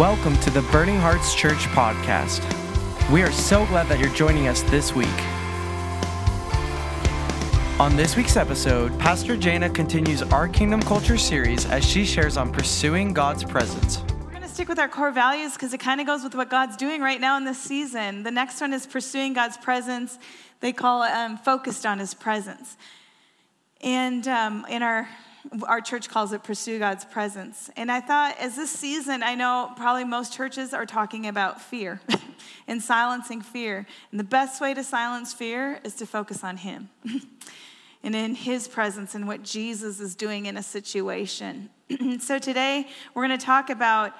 Welcome 0.00 0.38
to 0.38 0.48
the 0.48 0.62
Burning 0.72 0.96
Hearts 0.96 1.34
Church 1.34 1.66
podcast. 1.74 2.40
We 3.10 3.22
are 3.22 3.30
so 3.30 3.66
glad 3.66 3.86
that 3.88 3.98
you're 3.98 4.08
joining 4.14 4.48
us 4.48 4.62
this 4.62 4.94
week. 4.94 5.06
On 7.78 7.94
this 7.96 8.16
week's 8.16 8.38
episode, 8.38 8.98
Pastor 8.98 9.36
Jana 9.36 9.68
continues 9.68 10.22
our 10.22 10.48
Kingdom 10.48 10.80
Culture 10.80 11.18
series 11.18 11.66
as 11.66 11.84
she 11.84 12.06
shares 12.06 12.38
on 12.38 12.50
pursuing 12.50 13.12
God's 13.12 13.44
presence. 13.44 14.02
We're 14.24 14.30
going 14.30 14.40
to 14.40 14.48
stick 14.48 14.70
with 14.70 14.78
our 14.78 14.88
core 14.88 15.10
values 15.10 15.52
because 15.52 15.74
it 15.74 15.80
kind 15.80 16.00
of 16.00 16.06
goes 16.06 16.24
with 16.24 16.34
what 16.34 16.48
God's 16.48 16.78
doing 16.78 17.02
right 17.02 17.20
now 17.20 17.36
in 17.36 17.44
this 17.44 17.58
season. 17.58 18.22
The 18.22 18.30
next 18.30 18.58
one 18.62 18.72
is 18.72 18.86
pursuing 18.86 19.34
God's 19.34 19.58
presence. 19.58 20.18
They 20.60 20.72
call 20.72 21.02
it 21.02 21.10
um, 21.10 21.36
focused 21.36 21.84
on 21.84 21.98
his 21.98 22.14
presence. 22.14 22.78
And 23.82 24.26
um, 24.28 24.64
in 24.70 24.82
our 24.82 25.10
our 25.66 25.80
church 25.80 26.08
calls 26.08 26.32
it 26.32 26.42
pursue 26.42 26.78
God's 26.78 27.04
presence. 27.04 27.70
And 27.76 27.90
I 27.90 28.00
thought, 28.00 28.36
as 28.38 28.56
this 28.56 28.70
season, 28.70 29.22
I 29.22 29.34
know 29.34 29.72
probably 29.76 30.04
most 30.04 30.32
churches 30.32 30.74
are 30.74 30.86
talking 30.86 31.26
about 31.26 31.60
fear 31.60 32.00
and 32.68 32.82
silencing 32.82 33.40
fear. 33.40 33.86
And 34.10 34.20
the 34.20 34.24
best 34.24 34.60
way 34.60 34.74
to 34.74 34.84
silence 34.84 35.32
fear 35.32 35.80
is 35.84 35.94
to 35.96 36.06
focus 36.06 36.44
on 36.44 36.58
Him 36.58 36.90
and 38.02 38.14
in 38.14 38.34
His 38.34 38.68
presence 38.68 39.14
and 39.14 39.26
what 39.26 39.42
Jesus 39.42 40.00
is 40.00 40.14
doing 40.14 40.46
in 40.46 40.56
a 40.56 40.62
situation. 40.62 41.70
so 42.20 42.38
today, 42.38 42.86
we're 43.14 43.26
going 43.26 43.38
to 43.38 43.44
talk 43.44 43.70
about 43.70 44.12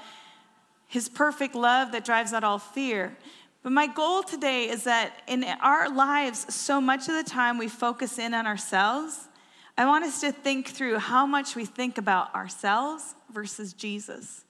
His 0.88 1.08
perfect 1.08 1.54
love 1.54 1.92
that 1.92 2.04
drives 2.04 2.32
out 2.32 2.44
all 2.44 2.58
fear. 2.58 3.16
But 3.62 3.72
my 3.72 3.86
goal 3.86 4.22
today 4.22 4.70
is 4.70 4.84
that 4.84 5.22
in 5.26 5.44
our 5.44 5.94
lives, 5.94 6.52
so 6.54 6.80
much 6.80 7.08
of 7.08 7.14
the 7.14 7.30
time 7.30 7.58
we 7.58 7.68
focus 7.68 8.18
in 8.18 8.32
on 8.32 8.46
ourselves 8.46 9.28
I 9.76 9.86
want 9.86 10.04
us 10.04 10.20
to 10.20 10.32
think 10.32 10.68
through 10.68 10.98
how 10.98 11.26
much 11.26 11.56
we 11.56 11.64
think 11.64 11.98
about 11.98 12.34
ourselves 12.34 13.14
versus 13.32 13.72
Jesus. 13.72 14.44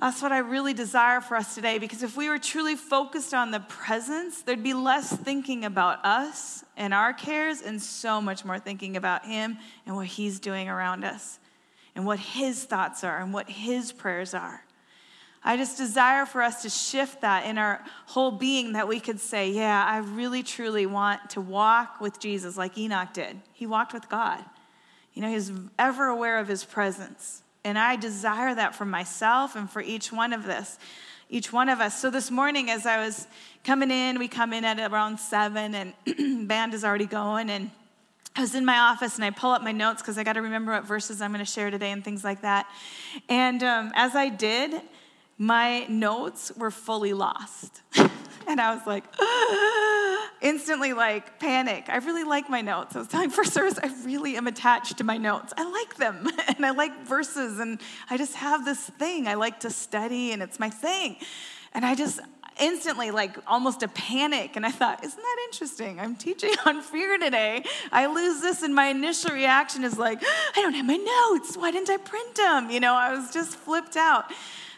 That's 0.00 0.22
what 0.22 0.32
I 0.32 0.38
really 0.38 0.72
desire 0.72 1.20
for 1.20 1.36
us 1.36 1.54
today 1.54 1.78
because 1.78 2.02
if 2.02 2.16
we 2.16 2.30
were 2.30 2.38
truly 2.38 2.74
focused 2.74 3.34
on 3.34 3.50
the 3.50 3.60
presence, 3.60 4.40
there'd 4.40 4.62
be 4.62 4.72
less 4.72 5.14
thinking 5.14 5.66
about 5.66 6.02
us 6.06 6.64
and 6.76 6.94
our 6.94 7.12
cares 7.12 7.60
and 7.60 7.82
so 7.82 8.18
much 8.20 8.42
more 8.42 8.58
thinking 8.58 8.96
about 8.96 9.26
Him 9.26 9.58
and 9.84 9.94
what 9.94 10.06
He's 10.06 10.40
doing 10.40 10.70
around 10.70 11.04
us 11.04 11.38
and 11.94 12.06
what 12.06 12.18
His 12.18 12.64
thoughts 12.64 13.04
are 13.04 13.18
and 13.18 13.34
what 13.34 13.50
His 13.50 13.92
prayers 13.92 14.32
are. 14.32 14.64
I 15.42 15.56
just 15.56 15.78
desire 15.78 16.26
for 16.26 16.42
us 16.42 16.62
to 16.62 16.70
shift 16.70 17.22
that 17.22 17.46
in 17.46 17.56
our 17.56 17.82
whole 18.06 18.30
being 18.30 18.72
that 18.74 18.86
we 18.86 19.00
could 19.00 19.20
say, 19.20 19.50
Yeah, 19.50 19.84
I 19.84 19.98
really 19.98 20.42
truly 20.42 20.86
want 20.86 21.30
to 21.30 21.40
walk 21.40 22.00
with 22.00 22.20
Jesus 22.20 22.56
like 22.56 22.76
Enoch 22.76 23.12
did. 23.14 23.40
He 23.52 23.66
walked 23.66 23.94
with 23.94 24.08
God. 24.08 24.44
You 25.14 25.22
know, 25.22 25.28
he's 25.28 25.50
ever 25.78 26.06
aware 26.06 26.38
of 26.38 26.46
his 26.46 26.64
presence. 26.64 27.42
And 27.64 27.78
I 27.78 27.96
desire 27.96 28.54
that 28.54 28.74
for 28.74 28.84
myself 28.84 29.56
and 29.56 29.68
for 29.68 29.82
each 29.82 30.12
one 30.12 30.32
of 30.32 30.44
this, 30.44 30.78
each 31.28 31.52
one 31.52 31.68
of 31.68 31.80
us. 31.80 32.00
So 32.00 32.10
this 32.10 32.30
morning, 32.30 32.70
as 32.70 32.86
I 32.86 33.04
was 33.04 33.26
coming 33.64 33.90
in, 33.90 34.18
we 34.18 34.28
come 34.28 34.52
in 34.52 34.64
at 34.64 34.78
around 34.92 35.18
seven, 35.18 35.74
and 35.74 36.48
band 36.48 36.74
is 36.74 36.84
already 36.84 37.06
going, 37.06 37.50
and 37.50 37.70
I 38.36 38.42
was 38.42 38.54
in 38.54 38.64
my 38.64 38.78
office 38.78 39.16
and 39.16 39.24
I 39.24 39.30
pull 39.30 39.50
up 39.50 39.62
my 39.62 39.72
notes 39.72 40.00
because 40.00 40.16
I 40.16 40.24
got 40.24 40.34
to 40.34 40.42
remember 40.42 40.72
what 40.72 40.84
verses 40.84 41.20
I'm 41.20 41.32
going 41.32 41.44
to 41.44 41.50
share 41.50 41.70
today 41.70 41.90
and 41.90 42.04
things 42.04 42.22
like 42.22 42.42
that. 42.42 42.66
And 43.28 43.62
um, 43.62 43.92
as 43.94 44.14
I 44.14 44.28
did, 44.28 44.80
my 45.40 45.86
notes 45.86 46.52
were 46.54 46.70
fully 46.70 47.14
lost. 47.14 47.80
and 48.46 48.60
I 48.60 48.74
was 48.74 48.86
like, 48.86 49.04
instantly 50.42 50.92
like 50.92 51.40
panic. 51.40 51.86
I 51.88 51.96
really 51.96 52.24
like 52.24 52.50
my 52.50 52.60
notes. 52.60 52.94
I 52.94 52.98
was 52.98 53.08
telling 53.08 53.30
first 53.40 53.54
service, 53.54 53.78
I 53.82 53.90
really 54.04 54.36
am 54.36 54.46
attached 54.46 54.98
to 54.98 55.04
my 55.04 55.16
notes. 55.16 55.54
I 55.56 55.64
like 55.64 55.96
them 55.96 56.28
and 56.48 56.66
I 56.66 56.72
like 56.72 57.06
verses 57.06 57.58
and 57.58 57.80
I 58.10 58.18
just 58.18 58.34
have 58.34 58.66
this 58.66 58.80
thing. 58.90 59.26
I 59.26 59.32
like 59.32 59.60
to 59.60 59.70
study 59.70 60.32
and 60.32 60.42
it's 60.42 60.60
my 60.60 60.68
thing. 60.68 61.16
And 61.72 61.86
I 61.86 61.94
just 61.94 62.20
instantly 62.60 63.10
like 63.10 63.38
almost 63.46 63.82
a 63.82 63.88
panic 63.88 64.56
and 64.56 64.66
I 64.66 64.70
thought, 64.70 65.02
isn't 65.02 65.22
that 65.22 65.36
interesting? 65.46 65.98
I'm 65.98 66.16
teaching 66.16 66.52
on 66.66 66.82
fear 66.82 67.16
today. 67.16 67.64
I 67.90 68.08
lose 68.08 68.42
this 68.42 68.60
and 68.62 68.74
my 68.74 68.88
initial 68.88 69.30
reaction 69.30 69.84
is 69.84 69.96
like, 69.98 70.22
I 70.54 70.60
don't 70.60 70.74
have 70.74 70.84
my 70.84 70.96
notes. 70.96 71.56
Why 71.56 71.70
didn't 71.70 71.88
I 71.88 71.96
print 71.96 72.34
them? 72.34 72.70
You 72.70 72.80
know, 72.80 72.92
I 72.92 73.16
was 73.16 73.32
just 73.32 73.56
flipped 73.56 73.96
out. 73.96 74.30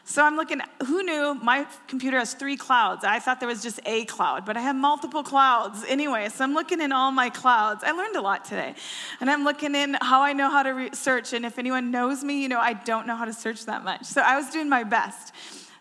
So 0.04 0.24
I'm 0.24 0.36
looking, 0.36 0.60
who 0.86 1.04
knew 1.04 1.34
my 1.34 1.64
computer 1.86 2.18
has 2.18 2.34
three 2.34 2.56
clouds? 2.56 3.04
I 3.04 3.20
thought 3.20 3.38
there 3.38 3.48
was 3.48 3.62
just 3.62 3.80
a 3.86 4.04
cloud, 4.06 4.44
but 4.44 4.56
I 4.56 4.60
have 4.60 4.74
multiple 4.74 5.22
clouds 5.22 5.84
anyway. 5.86 6.28
So 6.28 6.42
I'm 6.42 6.54
looking 6.54 6.80
in 6.80 6.90
all 6.90 7.12
my 7.12 7.30
clouds. 7.30 7.84
I 7.84 7.92
learned 7.92 8.16
a 8.16 8.20
lot 8.20 8.44
today. 8.44 8.74
And 9.20 9.30
I'm 9.30 9.44
looking 9.44 9.76
in 9.76 9.96
how 10.00 10.22
I 10.22 10.32
know 10.32 10.50
how 10.50 10.64
to 10.64 10.70
re- 10.70 10.91
search. 10.92 11.32
And 11.32 11.46
if 11.46 11.58
anyone 11.58 11.92
knows 11.92 12.24
me, 12.24 12.42
you 12.42 12.48
know, 12.48 12.58
I 12.58 12.72
don't 12.72 13.06
know 13.06 13.14
how 13.14 13.24
to 13.24 13.32
search 13.32 13.66
that 13.66 13.84
much. 13.84 14.04
So 14.04 14.20
I 14.20 14.36
was 14.36 14.50
doing 14.50 14.68
my 14.68 14.82
best. 14.82 15.32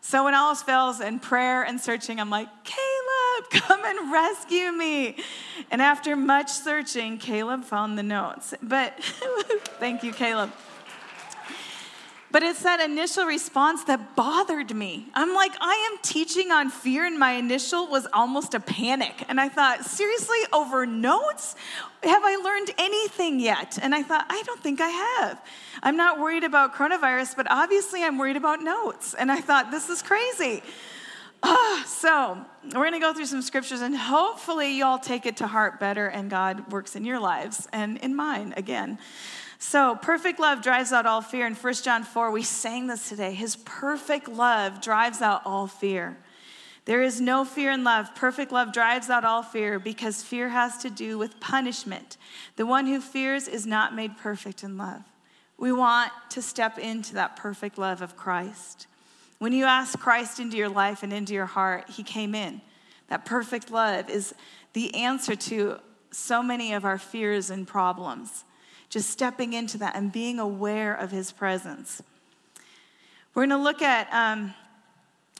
So 0.02 0.24
when 0.26 0.36
all 0.36 0.50
else 0.50 0.62
fails 0.62 1.00
in 1.02 1.20
prayer 1.20 1.64
and 1.64 1.80
searching, 1.80 2.20
I'm 2.20 2.30
like, 2.30 2.48
Caleb, 2.64 3.50
come 3.52 3.84
and 3.84 4.12
rescue 4.12 4.72
me. 4.72 5.18
And 5.72 5.82
after 5.82 6.16
much 6.16 6.50
searching, 6.50 7.18
Caleb 7.18 7.64
found 7.64 7.98
the 7.98 8.04
notes. 8.04 8.54
But 8.62 9.04
thank 9.80 10.04
you, 10.04 10.14
Caleb. 10.14 10.52
But 12.32 12.44
it's 12.44 12.64
that 12.64 12.80
initial 12.80 13.26
response 13.26 13.84
that 13.86 14.16
bothered 14.16 14.74
me. 14.74 15.08
I'm 15.14 15.34
like, 15.34 15.52
I 15.60 15.90
am 15.92 16.00
teaching 16.02 16.52
on 16.52 16.70
fear, 16.70 17.06
and 17.06 17.20
my 17.20 17.34
initial 17.34 17.88
was 17.88 18.08
almost 18.14 18.54
a 18.54 18.60
panic. 18.60 19.26
And 19.28 19.40
I 19.40 19.50
thought, 19.50 19.84
seriously, 19.84 20.38
over 20.54 20.86
notes? 20.86 21.56
Have 22.04 22.24
I 22.24 22.38
learned 22.38 22.72
anything 22.78 23.40
yet? 23.40 23.78
And 23.82 23.94
I 23.94 24.02
thought, 24.02 24.26
I 24.30 24.42
don't 24.46 24.62
think 24.62 24.80
I 24.80 24.88
have. 24.88 25.42
I'm 25.84 25.98
not 25.98 26.20
worried 26.20 26.46
about 26.46 26.74
coronavirus, 26.74 27.36
but 27.36 27.48
obviously 27.50 28.04
I'm 28.04 28.18
worried 28.18 28.38
about 28.38 28.62
notes. 28.62 29.14
And 29.14 29.32
I 29.32 29.42
thought, 29.42 29.70
this 29.70 29.90
is 29.90 30.02
crazy. 30.02 30.64
Uh, 31.44 31.84
so, 31.84 32.38
we're 32.64 32.72
going 32.72 32.94
to 32.94 33.00
go 33.00 33.14
through 33.14 33.26
some 33.26 33.42
scriptures 33.42 33.82
and 33.82 33.98
hopefully 33.98 34.78
you 34.78 34.86
all 34.86 35.00
take 35.00 35.26
it 35.26 35.38
to 35.38 35.48
heart 35.48 35.80
better 35.80 36.08
and 36.08 36.30
God 36.30 36.72
works 36.72 36.96
in 36.96 37.04
your 37.04 37.20
lives 37.20 37.68
and 37.74 37.98
in 37.98 38.16
mine 38.16 38.54
again. 38.56 39.00
So, 39.64 39.96
perfect 39.96 40.40
love 40.40 40.64
drives 40.64 40.92
out 40.92 41.06
all 41.06 41.22
fear. 41.22 41.46
In 41.46 41.54
1 41.54 41.74
John 41.76 42.04
4, 42.04 42.32
we 42.32 42.42
sang 42.42 42.88
this 42.88 43.08
today. 43.08 43.32
His 43.32 43.58
perfect 43.58 44.28
love 44.28 44.82
drives 44.82 45.22
out 45.22 45.44
all 45.46 45.68
fear. 45.68 46.18
There 46.86 47.04
is 47.04 47.22
no 47.22 47.46
fear 47.46 47.70
in 47.70 47.84
love. 47.84 48.16
Perfect 48.16 48.52
love 48.52 48.74
drives 48.74 49.12
out 49.12 49.24
all 49.24 49.44
fear 49.44 49.78
because 49.78 50.24
fear 50.24 50.50
has 50.50 50.80
to 50.80 50.90
do 50.90 51.20
with 51.20 51.40
punishment. 51.40 52.18
The 52.56 52.66
one 52.66 52.88
who 52.88 53.00
fears 53.00 53.48
is 53.48 53.68
not 53.68 53.94
made 53.94 54.18
perfect 54.18 54.64
in 54.64 54.80
love. 54.80 55.04
We 55.60 55.72
want 55.72 56.12
to 56.32 56.42
step 56.42 56.80
into 56.80 57.14
that 57.14 57.36
perfect 57.36 57.78
love 57.78 58.02
of 58.02 58.18
Christ. 58.18 58.88
When 59.38 59.54
you 59.54 59.66
ask 59.66 60.00
Christ 60.00 60.40
into 60.40 60.58
your 60.58 60.70
life 60.70 61.04
and 61.04 61.14
into 61.14 61.36
your 61.36 61.46
heart, 61.46 61.88
He 61.88 62.02
came 62.02 62.34
in. 62.34 62.62
That 63.10 63.26
perfect 63.26 63.70
love 63.70 64.10
is 64.10 64.34
the 64.74 64.96
answer 64.96 65.36
to 65.36 65.78
so 66.10 66.42
many 66.42 66.74
of 66.74 66.84
our 66.84 66.98
fears 66.98 67.52
and 67.52 67.68
problems 67.68 68.44
just 68.92 69.10
stepping 69.10 69.54
into 69.54 69.78
that 69.78 69.96
and 69.96 70.12
being 70.12 70.38
aware 70.38 70.94
of 70.94 71.12
his 71.12 71.32
presence. 71.32 72.04
We're 73.34 73.48
going 73.48 73.58
to 73.58 73.64
look 73.64 73.82
at 73.82 74.12
um, 74.14 74.54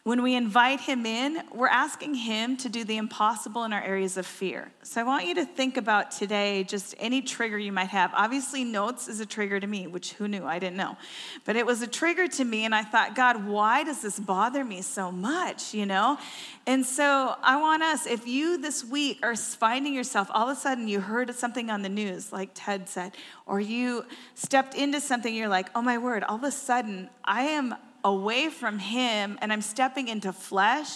when 0.04 0.24
we 0.24 0.36
invite 0.36 0.80
him 0.80 1.06
in, 1.06 1.44
we're 1.54 1.68
asking 1.68 2.16
him 2.16 2.58
to 2.58 2.70
do 2.70 2.84
the 2.84 2.98
impossible 2.98 3.66
in 3.66 3.74
our 3.74 3.84
areas 3.84 4.18
of 4.18 4.26
fear. 4.26 4.72
So 4.82 5.00
I 5.00 5.04
want 5.04 5.28
you 5.28 5.36
to 5.36 5.46
think 5.46 5.78
about 5.78 6.10
today 6.10 6.64
just 6.64 6.96
any 6.98 7.22
trigger 7.22 7.60
you 7.60 7.72
might 7.72 7.90
have. 7.90 8.12
Obviously, 8.16 8.64
notes 8.64 9.08
is 9.08 9.20
a 9.20 9.28
trigger 9.28 9.60
to 9.60 9.68
me, 9.68 9.86
which 9.86 10.14
who 10.14 10.28
knew? 10.28 10.44
I 10.44 10.58
didn't 10.58 10.78
know. 10.78 10.98
But 11.46 11.56
it 11.56 11.68
was 11.68 11.84
a 11.84 11.88
trigger 11.88 12.28
to 12.28 12.44
me, 12.44 12.66
and 12.66 12.74
I 12.74 12.82
thought, 12.82 13.14
God, 13.14 13.46
why 13.46 13.84
does 13.84 14.02
this 14.02 14.20
bother 14.20 14.66
me 14.66 14.82
so 14.82 15.12
much, 15.12 15.72
you 15.76 15.86
know? 15.86 16.18
And 16.66 16.84
so 16.84 17.36
I 17.44 17.62
want 17.62 17.84
us, 17.84 18.08
if 18.08 18.26
you 18.26 18.58
this 18.58 18.84
week 18.84 19.20
are 19.22 19.36
finding 19.36 19.94
yourself, 19.94 20.30
all 20.32 20.50
of 20.50 20.58
a 20.58 20.60
sudden 20.60 20.88
you 20.88 21.00
heard 21.00 21.34
something 21.36 21.70
on 21.70 21.84
the 21.84 21.90
news, 21.90 22.32
like 22.32 22.50
Ted 22.56 22.90
said, 22.90 23.12
or 23.46 23.60
you 23.60 24.06
stepped 24.34 24.74
into 24.74 25.00
something, 25.00 25.36
you're 25.36 25.48
like, 25.48 25.70
oh 25.76 25.82
my 25.84 26.00
word, 26.00 26.24
all 26.24 26.38
of 26.38 26.44
a 26.44 26.52
sudden 26.52 27.08
I 27.24 27.44
am 27.44 27.76
away 28.04 28.50
from 28.50 28.80
Him 28.80 29.38
and 29.42 29.52
I'm 29.52 29.62
stepping 29.62 30.08
into 30.08 30.34
flesh 30.34 30.90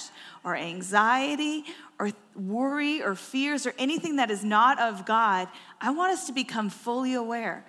or 0.43 0.55
anxiety 0.55 1.63
or 1.99 2.11
worry 2.35 3.01
or 3.01 3.15
fears 3.15 3.65
or 3.65 3.73
anything 3.77 4.17
that 4.17 4.29
is 4.31 4.43
not 4.43 4.79
of 4.79 5.05
God, 5.05 5.47
I 5.79 5.91
want 5.91 6.13
us 6.13 6.27
to 6.27 6.33
become 6.33 6.69
fully 6.69 7.13
aware 7.13 7.65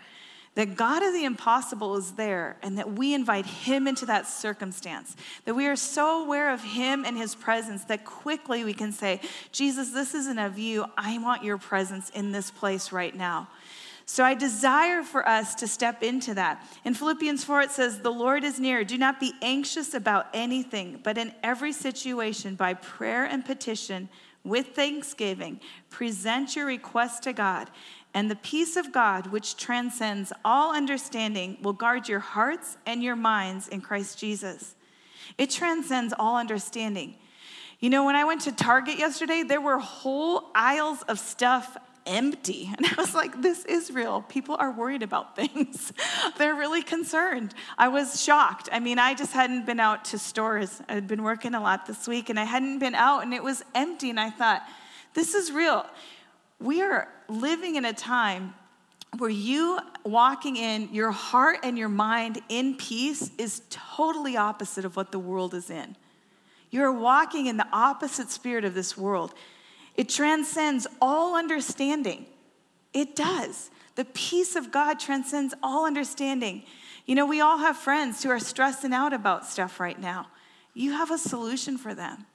that 0.56 0.74
God 0.74 1.02
of 1.02 1.12
the 1.12 1.24
impossible 1.24 1.96
is 1.96 2.12
there 2.12 2.56
and 2.62 2.78
that 2.78 2.94
we 2.94 3.12
invite 3.12 3.44
Him 3.44 3.86
into 3.86 4.06
that 4.06 4.26
circumstance. 4.26 5.14
That 5.44 5.54
we 5.54 5.66
are 5.66 5.76
so 5.76 6.24
aware 6.24 6.52
of 6.52 6.62
Him 6.62 7.04
and 7.04 7.16
His 7.16 7.34
presence 7.34 7.84
that 7.84 8.06
quickly 8.06 8.64
we 8.64 8.72
can 8.72 8.90
say, 8.90 9.20
Jesus, 9.52 9.90
this 9.90 10.14
isn't 10.14 10.38
of 10.38 10.58
you. 10.58 10.86
I 10.96 11.18
want 11.18 11.44
your 11.44 11.58
presence 11.58 12.08
in 12.10 12.32
this 12.32 12.50
place 12.50 12.90
right 12.90 13.14
now. 13.14 13.48
So 14.08 14.22
I 14.22 14.34
desire 14.34 15.02
for 15.02 15.28
us 15.28 15.56
to 15.56 15.66
step 15.66 16.04
into 16.04 16.34
that. 16.34 16.64
In 16.84 16.94
Philippians 16.94 17.42
4, 17.42 17.62
it 17.62 17.70
says, 17.72 18.00
The 18.00 18.10
Lord 18.10 18.44
is 18.44 18.60
near. 18.60 18.84
Do 18.84 18.96
not 18.96 19.18
be 19.18 19.32
anxious 19.42 19.94
about 19.94 20.28
anything, 20.32 21.00
but 21.02 21.18
in 21.18 21.34
every 21.42 21.72
situation, 21.72 22.54
by 22.54 22.74
prayer 22.74 23.24
and 23.24 23.44
petition, 23.44 24.08
with 24.44 24.68
thanksgiving, 24.68 25.60
present 25.90 26.54
your 26.54 26.66
request 26.66 27.24
to 27.24 27.32
God. 27.32 27.68
And 28.14 28.30
the 28.30 28.36
peace 28.36 28.76
of 28.76 28.92
God, 28.92 29.26
which 29.26 29.56
transcends 29.56 30.32
all 30.44 30.74
understanding, 30.74 31.58
will 31.60 31.72
guard 31.72 32.08
your 32.08 32.20
hearts 32.20 32.76
and 32.86 33.02
your 33.02 33.16
minds 33.16 33.66
in 33.66 33.80
Christ 33.80 34.20
Jesus. 34.20 34.76
It 35.36 35.50
transcends 35.50 36.14
all 36.16 36.36
understanding. 36.36 37.16
You 37.80 37.90
know, 37.90 38.04
when 38.06 38.16
I 38.16 38.24
went 38.24 38.42
to 38.42 38.52
Target 38.52 38.98
yesterday, 38.98 39.42
there 39.42 39.60
were 39.60 39.78
whole 39.78 40.44
aisles 40.54 41.02
of 41.02 41.18
stuff 41.18 41.76
empty. 42.06 42.70
And 42.76 42.86
I 42.86 42.94
was 42.96 43.14
like, 43.14 43.42
this 43.42 43.64
is 43.64 43.90
real. 43.90 44.22
People 44.22 44.56
are 44.58 44.70
worried 44.70 45.02
about 45.02 45.36
things. 45.36 45.92
They're 46.38 46.54
really 46.54 46.82
concerned. 46.82 47.54
I 47.76 47.88
was 47.88 48.22
shocked. 48.22 48.68
I 48.72 48.80
mean, 48.80 48.98
I 48.98 49.14
just 49.14 49.32
hadn't 49.32 49.66
been 49.66 49.80
out 49.80 50.04
to 50.06 50.18
stores. 50.18 50.80
I 50.88 50.94
had 50.94 51.08
been 51.08 51.22
working 51.22 51.54
a 51.54 51.60
lot 51.60 51.86
this 51.86 52.06
week 52.06 52.30
and 52.30 52.38
I 52.38 52.44
hadn't 52.44 52.78
been 52.78 52.94
out 52.94 53.22
and 53.22 53.34
it 53.34 53.42
was 53.42 53.62
empty. 53.74 54.10
And 54.10 54.20
I 54.20 54.30
thought, 54.30 54.62
this 55.14 55.34
is 55.34 55.50
real. 55.50 55.86
We 56.60 56.82
are 56.82 57.08
living 57.28 57.76
in 57.76 57.84
a 57.84 57.92
time 57.92 58.54
where 59.18 59.30
you 59.30 59.78
walking 60.04 60.56
in 60.56 60.88
your 60.92 61.10
heart 61.10 61.60
and 61.62 61.78
your 61.78 61.88
mind 61.88 62.40
in 62.48 62.76
peace 62.76 63.30
is 63.38 63.62
totally 63.70 64.36
opposite 64.36 64.84
of 64.84 64.96
what 64.96 65.12
the 65.12 65.18
world 65.18 65.54
is 65.54 65.70
in. 65.70 65.96
You're 66.70 66.92
walking 66.92 67.46
in 67.46 67.56
the 67.56 67.66
opposite 67.72 68.30
spirit 68.30 68.64
of 68.64 68.74
this 68.74 68.96
world. 68.96 69.34
It 69.96 70.08
transcends 70.08 70.86
all 71.00 71.36
understanding. 71.36 72.26
It 72.92 73.16
does. 73.16 73.70
The 73.94 74.04
peace 74.04 74.56
of 74.56 74.70
God 74.70 75.00
transcends 75.00 75.54
all 75.62 75.86
understanding. 75.86 76.64
You 77.06 77.14
know, 77.14 77.26
we 77.26 77.40
all 77.40 77.58
have 77.58 77.76
friends 77.76 78.22
who 78.22 78.30
are 78.30 78.38
stressing 78.38 78.92
out 78.92 79.12
about 79.12 79.46
stuff 79.46 79.80
right 79.80 79.98
now. 79.98 80.26
You 80.74 80.92
have 80.92 81.10
a 81.10 81.18
solution 81.18 81.78
for 81.78 81.94
them. 81.94 82.26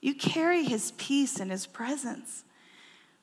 You 0.00 0.14
carry 0.14 0.64
his 0.64 0.92
peace 0.92 1.38
and 1.38 1.50
his 1.50 1.66
presence. 1.66 2.44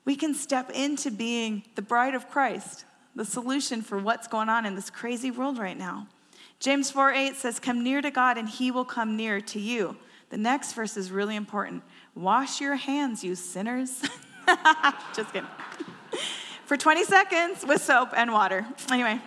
We 0.06 0.16
can 0.16 0.34
step 0.34 0.70
into 0.72 1.12
being 1.12 1.64
the 1.76 1.82
bride 1.82 2.16
of 2.16 2.30
Christ, 2.30 2.86
the 3.16 3.26
solution 3.26 3.82
for 3.82 3.98
what's 3.98 4.28
going 4.28 4.50
on 4.50 4.66
in 4.66 4.76
this 4.76 4.90
crazy 4.90 5.32
world 5.32 5.58
right 5.58 5.78
now. 5.78 6.08
James 6.60 6.92
4 6.92 7.12
8 7.12 7.36
says, 7.36 7.60
Come 7.60 7.84
near 7.84 8.02
to 8.02 8.12
God 8.12 8.38
and 8.38 8.48
he 8.48 8.72
will 8.72 8.86
come 8.86 9.18
near 9.18 9.42
to 9.42 9.60
you. 9.60 9.98
The 10.34 10.40
next 10.40 10.74
verse 10.74 10.98
is 10.98 11.12
really 11.12 11.36
important. 11.36 11.84
Wash 12.16 12.60
your 12.60 12.74
hands, 12.74 13.24
you 13.24 13.36
sinners. 13.36 14.02
Just 15.16 15.32
kidding. 15.32 15.48
For 16.66 16.76
20 16.76 17.04
seconds 17.04 17.64
with 17.64 17.84
soap 17.84 18.10
and 18.18 18.34
water. 18.34 18.66
Anyway. 18.92 19.22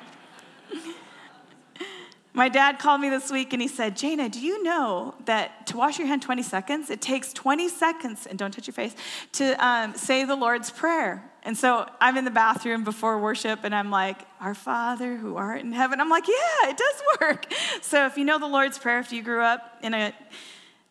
My 2.34 2.48
dad 2.48 2.80
called 2.80 3.00
me 3.00 3.08
this 3.08 3.30
week 3.30 3.52
and 3.52 3.62
he 3.62 3.68
said, 3.68 3.96
Jana, 3.96 4.28
do 4.28 4.40
you 4.40 4.64
know 4.64 5.14
that 5.26 5.68
to 5.68 5.76
wash 5.76 5.96
your 5.96 6.08
hand 6.08 6.22
20 6.22 6.42
seconds, 6.42 6.90
it 6.90 7.00
takes 7.00 7.32
20 7.32 7.68
seconds, 7.68 8.26
and 8.26 8.36
don't 8.36 8.50
touch 8.50 8.66
your 8.66 8.74
face, 8.74 8.96
to 9.34 9.64
um, 9.64 9.94
say 9.94 10.24
the 10.24 10.34
Lord's 10.34 10.72
Prayer? 10.72 11.30
And 11.44 11.56
so 11.56 11.88
I'm 12.00 12.16
in 12.16 12.24
the 12.24 12.32
bathroom 12.32 12.82
before 12.82 13.20
worship 13.20 13.60
and 13.62 13.72
I'm 13.72 13.92
like, 13.92 14.22
Our 14.40 14.54
Father 14.54 15.16
who 15.16 15.36
art 15.36 15.60
in 15.60 15.70
heaven. 15.70 16.00
I'm 16.00 16.10
like, 16.10 16.26
Yeah, 16.26 16.70
it 16.70 16.76
does 16.76 17.02
work. 17.20 17.46
So 17.80 18.06
if 18.06 18.18
you 18.18 18.24
know 18.24 18.40
the 18.40 18.48
Lord's 18.48 18.76
Prayer, 18.76 18.98
if 18.98 19.12
you 19.12 19.22
grew 19.22 19.42
up 19.42 19.78
in 19.84 19.94
a 19.94 20.12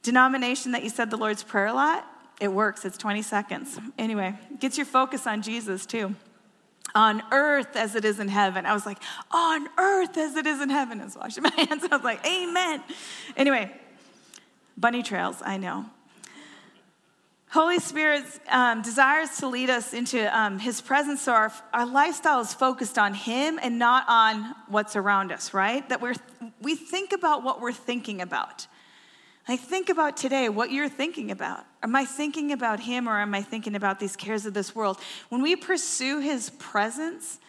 denomination 0.06 0.72
that 0.72 0.84
you 0.84 0.90
said 0.90 1.10
the 1.10 1.18
Lord's 1.18 1.44
Prayer 1.44 1.68
a 1.68 1.74
lot, 1.74 2.06
it 2.40 2.50
works. 2.50 2.86
It's 2.86 2.98
20 2.98 3.22
seconds. 3.22 3.80
Anyway, 3.98 4.36
gets 4.60 4.78
your 4.78 4.86
focus 4.86 5.26
on 5.26 5.42
Jesus 5.42 5.86
too 5.86 6.16
on 6.94 7.22
earth 7.32 7.76
as 7.76 7.94
it 7.94 8.06
is 8.06 8.20
in 8.20 8.30
heaven. 8.30 8.66
I 8.66 8.74
was 8.74 8.86
like, 8.86 9.00
on 9.30 9.68
earth 9.78 10.18
as 10.18 10.38
it 10.38 10.46
is 10.48 10.62
in 10.62 10.70
heaven. 10.70 11.02
I 11.02 11.04
was 11.04 11.18
washing 11.18 11.44
my 11.44 11.50
hands. 11.58 11.84
I 11.92 11.96
was 11.96 12.06
like, 12.06 12.26
amen. 12.26 12.82
Anyway, 13.36 13.70
bunny 14.78 15.04
trails, 15.04 15.42
I 15.44 15.58
know. 15.58 15.86
Holy 17.50 17.80
Spirit 17.80 18.26
um, 18.50 18.82
desires 18.82 19.38
to 19.38 19.48
lead 19.48 19.70
us 19.70 19.94
into 19.94 20.38
um, 20.38 20.60
His 20.60 20.82
presence, 20.82 21.22
so 21.22 21.32
our, 21.34 21.54
our 21.74 21.86
lifestyle 21.86 22.42
is 22.42 22.54
focused 22.54 22.98
on 22.98 23.14
Him 23.14 23.60
and 23.62 23.80
not 23.80 24.06
on 24.08 24.56
what's 24.68 24.96
around 24.96 25.32
us, 25.32 25.54
right? 25.54 25.88
That 25.90 26.02
we're, 26.02 26.16
we 26.62 26.76
think 26.76 27.14
about 27.14 27.44
what 27.44 27.62
we're 27.62 27.72
thinking 27.72 28.22
about. 28.22 28.68
Like, 29.48 29.60
think 29.60 29.90
about 29.90 30.18
today 30.18 30.50
what 30.50 30.72
you're 30.72 30.90
thinking 30.90 31.30
about. 31.30 31.66
Am 31.84 31.96
I 31.96 32.06
thinking 32.06 32.52
about 32.52 32.80
Him 32.80 33.08
or 33.08 33.20
am 33.20 33.36
I 33.36 33.44
thinking 33.44 33.76
about 33.76 34.00
these 34.00 34.16
cares 34.16 34.46
of 34.48 34.56
this 34.56 34.74
world? 34.74 35.00
When 35.30 35.42
we 35.42 35.56
pursue 35.56 36.20
His 36.20 36.50
presence, 36.52 37.40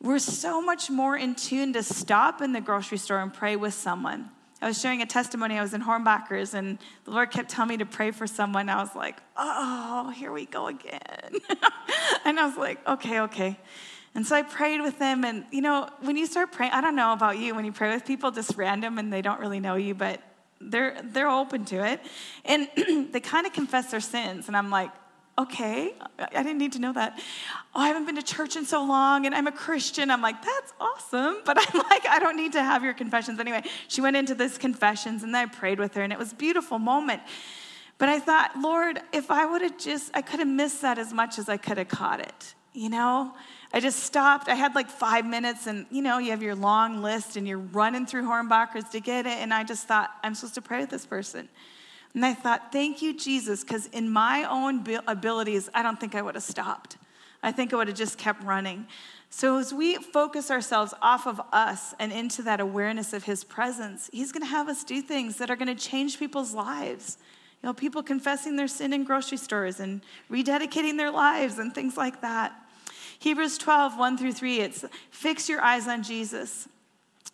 we're 0.00 0.20
so 0.20 0.62
much 0.62 0.88
more 0.88 1.16
in 1.16 1.34
tune 1.34 1.72
to 1.72 1.82
stop 1.82 2.42
in 2.42 2.52
the 2.52 2.60
grocery 2.60 2.98
store 2.98 3.20
and 3.20 3.34
pray 3.34 3.56
with 3.56 3.74
someone. 3.74 4.30
I 4.62 4.68
was 4.68 4.80
sharing 4.80 5.02
a 5.02 5.06
testimony. 5.06 5.58
I 5.58 5.62
was 5.62 5.74
in 5.74 5.82
Hornbachers, 5.82 6.54
and 6.54 6.78
the 7.04 7.10
Lord 7.10 7.30
kept 7.30 7.50
telling 7.50 7.70
me 7.70 7.76
to 7.78 7.86
pray 7.86 8.10
for 8.10 8.26
someone. 8.26 8.68
I 8.68 8.76
was 8.76 8.94
like, 8.94 9.20
oh, 9.36 10.10
here 10.10 10.32
we 10.32 10.46
go 10.46 10.68
again. 10.68 11.00
and 12.24 12.38
I 12.38 12.46
was 12.46 12.56
like, 12.56 12.86
okay, 12.86 13.20
okay. 13.20 13.58
And 14.14 14.26
so 14.26 14.34
I 14.34 14.42
prayed 14.42 14.80
with 14.80 14.98
them. 14.98 15.24
And, 15.24 15.44
you 15.50 15.60
know, 15.60 15.90
when 16.00 16.16
you 16.16 16.24
start 16.24 16.52
praying, 16.52 16.72
I 16.72 16.80
don't 16.80 16.96
know 16.96 17.12
about 17.12 17.38
you, 17.38 17.54
when 17.54 17.66
you 17.66 17.72
pray 17.72 17.92
with 17.92 18.06
people 18.06 18.30
just 18.30 18.56
random 18.56 18.96
and 18.96 19.12
they 19.12 19.20
don't 19.20 19.40
really 19.40 19.60
know 19.60 19.74
you, 19.74 19.94
but 19.94 20.22
they're, 20.60 21.00
they're 21.02 21.30
open 21.30 21.64
to 21.66 21.84
it. 21.84 22.00
And 22.44 22.68
they 23.12 23.20
kind 23.20 23.46
of 23.46 23.52
confess 23.52 23.90
their 23.90 24.00
sins. 24.00 24.48
And 24.48 24.56
I'm 24.56 24.70
like, 24.70 24.90
okay, 25.38 25.92
I 26.18 26.42
didn't 26.42 26.58
need 26.58 26.72
to 26.72 26.78
know 26.78 26.92
that. 26.94 27.18
Oh, 27.74 27.80
I 27.80 27.88
haven't 27.88 28.06
been 28.06 28.16
to 28.16 28.22
church 28.22 28.56
in 28.56 28.64
so 28.64 28.82
long 28.84 29.26
and 29.26 29.34
I'm 29.34 29.46
a 29.46 29.52
Christian. 29.52 30.10
I'm 30.10 30.22
like, 30.22 30.42
that's 30.42 30.72
awesome. 30.80 31.36
But 31.44 31.58
I'm 31.58 31.80
like, 31.90 32.06
I 32.06 32.18
don't 32.18 32.36
need 32.36 32.52
to 32.52 32.62
have 32.62 32.82
your 32.82 32.94
confessions. 32.94 33.38
Anyway, 33.38 33.62
she 33.88 34.00
went 34.00 34.16
into 34.16 34.34
this 34.34 34.56
confessions 34.58 35.22
and 35.22 35.36
I 35.36 35.46
prayed 35.46 35.78
with 35.78 35.94
her 35.94 36.02
and 36.02 36.12
it 36.12 36.18
was 36.18 36.32
a 36.32 36.36
beautiful 36.36 36.78
moment. 36.78 37.22
But 37.98 38.08
I 38.08 38.18
thought, 38.18 38.52
Lord, 38.58 39.00
if 39.12 39.30
I 39.30 39.46
would 39.46 39.62
have 39.62 39.78
just, 39.78 40.10
I 40.14 40.22
could 40.22 40.38
have 40.40 40.48
missed 40.48 40.82
that 40.82 40.98
as 40.98 41.12
much 41.12 41.38
as 41.38 41.48
I 41.48 41.56
could 41.56 41.78
have 41.78 41.88
caught 41.88 42.20
it, 42.20 42.54
you 42.72 42.88
know? 42.88 43.32
I 43.72 43.80
just 43.80 44.00
stopped. 44.00 44.48
I 44.48 44.54
had 44.54 44.74
like 44.74 44.88
five 44.88 45.26
minutes, 45.26 45.66
and 45.66 45.86
you 45.90 46.02
know, 46.02 46.18
you 46.18 46.30
have 46.30 46.42
your 46.42 46.54
long 46.54 47.02
list 47.02 47.36
and 47.36 47.46
you're 47.46 47.58
running 47.58 48.06
through 48.06 48.22
Hornbachers 48.22 48.90
to 48.92 49.00
get 49.00 49.26
it. 49.26 49.38
And 49.38 49.52
I 49.52 49.64
just 49.64 49.86
thought, 49.86 50.10
I'm 50.22 50.34
supposed 50.34 50.54
to 50.54 50.62
pray 50.62 50.80
with 50.80 50.90
this 50.90 51.06
person. 51.06 51.48
And 52.14 52.24
I 52.24 52.32
thought, 52.32 52.72
thank 52.72 53.02
you, 53.02 53.14
Jesus, 53.14 53.62
because 53.62 53.86
in 53.88 54.08
my 54.08 54.44
own 54.44 54.86
abilities, 55.06 55.68
I 55.74 55.82
don't 55.82 56.00
think 56.00 56.14
I 56.14 56.22
would 56.22 56.34
have 56.34 56.44
stopped. 56.44 56.96
I 57.42 57.52
think 57.52 57.72
I 57.72 57.76
would 57.76 57.88
have 57.88 57.96
just 57.96 58.16
kept 58.16 58.42
running. 58.42 58.86
So, 59.28 59.58
as 59.58 59.74
we 59.74 59.96
focus 59.96 60.50
ourselves 60.50 60.94
off 61.02 61.26
of 61.26 61.40
us 61.52 61.94
and 61.98 62.12
into 62.12 62.42
that 62.44 62.60
awareness 62.60 63.12
of 63.12 63.24
His 63.24 63.44
presence, 63.44 64.08
He's 64.12 64.32
going 64.32 64.42
to 64.42 64.48
have 64.48 64.68
us 64.68 64.82
do 64.82 65.02
things 65.02 65.36
that 65.36 65.50
are 65.50 65.56
going 65.56 65.74
to 65.74 65.74
change 65.74 66.18
people's 66.18 66.54
lives. 66.54 67.18
You 67.62 67.68
know, 67.68 67.74
people 67.74 68.02
confessing 68.02 68.56
their 68.56 68.68
sin 68.68 68.92
in 68.92 69.04
grocery 69.04 69.38
stores 69.38 69.80
and 69.80 70.00
rededicating 70.30 70.96
their 70.96 71.10
lives 71.10 71.58
and 71.58 71.74
things 71.74 71.96
like 71.96 72.22
that. 72.22 72.52
Hebrews 73.18 73.58
12, 73.58 73.98
1 73.98 74.18
through 74.18 74.32
3, 74.32 74.60
it's 74.60 74.84
fix 75.10 75.48
your 75.48 75.60
eyes 75.60 75.88
on 75.88 76.02
Jesus, 76.02 76.68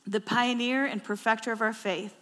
the 0.06 0.20
pioneer 0.20 0.84
and 0.84 1.02
perfecter 1.02 1.52
of 1.52 1.60
our 1.60 1.72
faith. 1.72 2.14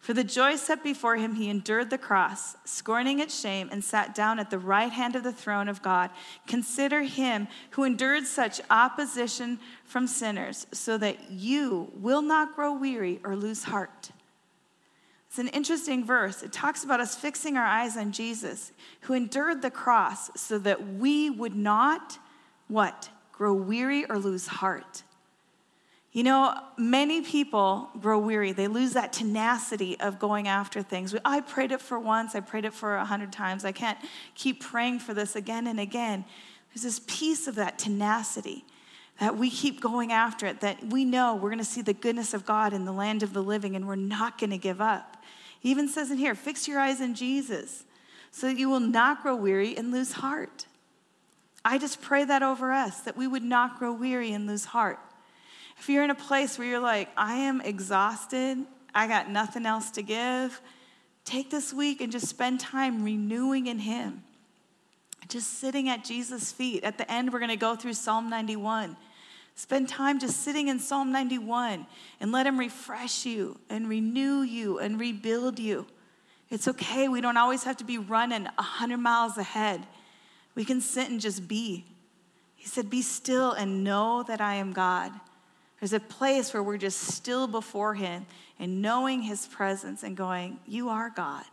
For 0.00 0.14
the 0.14 0.24
joy 0.24 0.56
set 0.56 0.82
before 0.82 1.16
him, 1.16 1.34
he 1.34 1.50
endured 1.50 1.90
the 1.90 1.98
cross, 1.98 2.56
scorning 2.64 3.20
its 3.20 3.38
shame, 3.38 3.68
and 3.70 3.84
sat 3.84 4.14
down 4.14 4.38
at 4.38 4.48
the 4.48 4.58
right 4.58 4.90
hand 4.90 5.14
of 5.14 5.22
the 5.22 5.32
throne 5.32 5.68
of 5.68 5.82
God. 5.82 6.08
Consider 6.46 7.02
him 7.02 7.48
who 7.72 7.84
endured 7.84 8.24
such 8.24 8.62
opposition 8.70 9.58
from 9.84 10.06
sinners, 10.06 10.66
so 10.72 10.96
that 10.96 11.30
you 11.30 11.92
will 11.94 12.22
not 12.22 12.56
grow 12.56 12.72
weary 12.72 13.20
or 13.22 13.36
lose 13.36 13.64
heart. 13.64 14.10
It's 15.28 15.38
an 15.38 15.48
interesting 15.48 16.04
verse. 16.04 16.42
It 16.42 16.50
talks 16.50 16.82
about 16.82 17.00
us 17.00 17.14
fixing 17.14 17.58
our 17.58 17.66
eyes 17.66 17.96
on 17.98 18.10
Jesus, 18.10 18.72
who 19.02 19.12
endured 19.12 19.60
the 19.60 19.70
cross 19.70 20.30
so 20.34 20.58
that 20.60 20.94
we 20.94 21.28
would 21.28 21.54
not 21.54 22.18
what? 22.70 23.10
Grow 23.32 23.52
weary 23.52 24.04
or 24.06 24.18
lose 24.18 24.46
heart. 24.46 25.02
You 26.12 26.24
know, 26.24 26.54
many 26.76 27.20
people 27.22 27.88
grow 28.00 28.18
weary. 28.18 28.52
They 28.52 28.66
lose 28.66 28.94
that 28.94 29.12
tenacity 29.12 29.98
of 30.00 30.18
going 30.18 30.48
after 30.48 30.82
things. 30.82 31.14
I 31.24 31.40
prayed 31.40 31.70
it 31.72 31.80
for 31.80 32.00
once, 32.00 32.34
I 32.34 32.40
prayed 32.40 32.64
it 32.64 32.72
for 32.72 32.96
a 32.96 33.04
hundred 33.04 33.32
times. 33.32 33.64
I 33.64 33.72
can't 33.72 33.98
keep 34.34 34.60
praying 34.60 35.00
for 35.00 35.14
this 35.14 35.36
again 35.36 35.66
and 35.66 35.78
again. 35.78 36.24
There's 36.72 36.82
this 36.82 37.00
piece 37.06 37.46
of 37.46 37.56
that 37.56 37.78
tenacity 37.78 38.64
that 39.20 39.36
we 39.36 39.50
keep 39.50 39.80
going 39.80 40.12
after 40.12 40.46
it, 40.46 40.60
that 40.60 40.82
we 40.86 41.04
know 41.04 41.34
we're 41.34 41.50
going 41.50 41.58
to 41.58 41.64
see 41.64 41.82
the 41.82 41.92
goodness 41.92 42.34
of 42.34 42.46
God 42.46 42.72
in 42.72 42.84
the 42.86 42.92
land 42.92 43.22
of 43.22 43.32
the 43.32 43.42
living 43.42 43.76
and 43.76 43.86
we're 43.86 43.94
not 43.96 44.38
going 44.38 44.50
to 44.50 44.58
give 44.58 44.80
up. 44.80 45.22
He 45.60 45.70
even 45.70 45.88
says 45.88 46.10
in 46.10 46.18
here, 46.18 46.34
fix 46.34 46.66
your 46.66 46.80
eyes 46.80 47.00
on 47.00 47.14
Jesus 47.14 47.84
so 48.30 48.46
that 48.46 48.58
you 48.58 48.70
will 48.70 48.80
not 48.80 49.22
grow 49.22 49.36
weary 49.36 49.76
and 49.76 49.92
lose 49.92 50.12
heart. 50.12 50.66
I 51.64 51.78
just 51.78 52.00
pray 52.00 52.24
that 52.24 52.42
over 52.42 52.72
us, 52.72 53.00
that 53.00 53.16
we 53.16 53.26
would 53.26 53.42
not 53.42 53.78
grow 53.78 53.92
weary 53.92 54.32
and 54.32 54.46
lose 54.46 54.64
heart. 54.64 54.98
If 55.78 55.88
you're 55.88 56.04
in 56.04 56.10
a 56.10 56.14
place 56.14 56.58
where 56.58 56.66
you're 56.66 56.80
like, 56.80 57.08
I 57.16 57.34
am 57.34 57.60
exhausted, 57.60 58.58
I 58.94 59.06
got 59.06 59.30
nothing 59.30 59.66
else 59.66 59.90
to 59.92 60.02
give, 60.02 60.60
take 61.24 61.50
this 61.50 61.72
week 61.72 62.00
and 62.00 62.10
just 62.10 62.28
spend 62.28 62.60
time 62.60 63.04
renewing 63.04 63.66
in 63.66 63.78
Him. 63.78 64.22
Just 65.28 65.58
sitting 65.58 65.88
at 65.88 66.04
Jesus' 66.04 66.50
feet. 66.50 66.82
At 66.82 66.98
the 66.98 67.10
end, 67.10 67.32
we're 67.32 67.38
going 67.38 67.50
to 67.50 67.56
go 67.56 67.76
through 67.76 67.94
Psalm 67.94 68.28
91. 68.28 68.96
Spend 69.54 69.88
time 69.88 70.18
just 70.18 70.42
sitting 70.42 70.68
in 70.68 70.78
Psalm 70.78 71.12
91 71.12 71.86
and 72.20 72.32
let 72.32 72.46
Him 72.46 72.58
refresh 72.58 73.24
you 73.26 73.58
and 73.68 73.88
renew 73.88 74.40
you 74.40 74.78
and 74.78 74.98
rebuild 74.98 75.58
you. 75.58 75.86
It's 76.50 76.66
okay. 76.66 77.08
We 77.08 77.20
don't 77.20 77.36
always 77.36 77.62
have 77.64 77.76
to 77.76 77.84
be 77.84 77.98
running 77.98 78.44
100 78.44 78.98
miles 78.98 79.38
ahead. 79.38 79.86
We 80.54 80.64
can 80.64 80.80
sit 80.80 81.10
and 81.10 81.20
just 81.20 81.48
be. 81.48 81.84
He 82.56 82.66
said, 82.66 82.90
Be 82.90 83.02
still 83.02 83.52
and 83.52 83.84
know 83.84 84.22
that 84.24 84.40
I 84.40 84.54
am 84.56 84.72
God. 84.72 85.12
There's 85.80 85.92
a 85.94 86.00
place 86.00 86.52
where 86.52 86.62
we're 86.62 86.76
just 86.76 86.98
still 86.98 87.46
before 87.46 87.94
Him 87.94 88.26
and 88.58 88.82
knowing 88.82 89.22
His 89.22 89.46
presence 89.46 90.02
and 90.02 90.16
going, 90.16 90.58
You 90.66 90.88
are 90.90 91.10
God. 91.10 91.44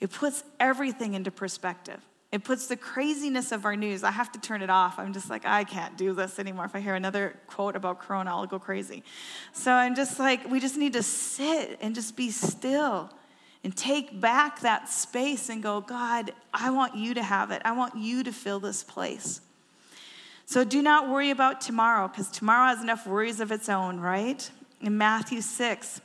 It 0.00 0.12
puts 0.12 0.44
everything 0.60 1.14
into 1.14 1.30
perspective. 1.30 2.00
It 2.30 2.42
puts 2.42 2.66
the 2.66 2.76
craziness 2.76 3.52
of 3.52 3.64
our 3.64 3.76
news. 3.76 4.02
I 4.02 4.10
have 4.10 4.32
to 4.32 4.40
turn 4.40 4.60
it 4.60 4.68
off. 4.68 4.98
I'm 4.98 5.12
just 5.12 5.30
like, 5.30 5.46
I 5.46 5.62
can't 5.62 5.96
do 5.96 6.12
this 6.14 6.40
anymore. 6.40 6.64
If 6.64 6.74
I 6.74 6.80
hear 6.80 6.96
another 6.96 7.36
quote 7.46 7.76
about 7.76 8.00
Corona, 8.00 8.30
I'll 8.30 8.46
go 8.46 8.58
crazy. 8.58 9.04
So 9.52 9.72
I'm 9.72 9.94
just 9.94 10.18
like, 10.18 10.50
we 10.50 10.58
just 10.58 10.76
need 10.76 10.94
to 10.94 11.02
sit 11.02 11.78
and 11.80 11.94
just 11.94 12.16
be 12.16 12.30
still 12.30 13.10
and 13.64 13.76
take 13.76 14.20
back 14.20 14.60
that 14.60 14.88
space 14.88 15.48
and 15.48 15.62
go, 15.62 15.80
God, 15.80 16.32
I 16.52 16.70
want 16.70 16.94
you 16.94 17.14
to 17.14 17.22
have 17.22 17.50
it. 17.50 17.62
I 17.64 17.72
want 17.72 17.96
you 17.96 18.22
to 18.22 18.32
fill 18.32 18.60
this 18.60 18.84
place. 18.84 19.40
So 20.46 20.62
do 20.62 20.82
not 20.82 21.08
worry 21.08 21.30
about 21.30 21.60
tomorrow 21.60 22.06
because 22.06 22.30
tomorrow 22.30 22.68
has 22.68 22.82
enough 22.82 23.06
worries 23.06 23.40
of 23.40 23.50
its 23.50 23.68
own, 23.68 23.98
right? 23.98 24.48
In 24.80 24.96
Matthew 24.98 25.40
6, 25.40 26.00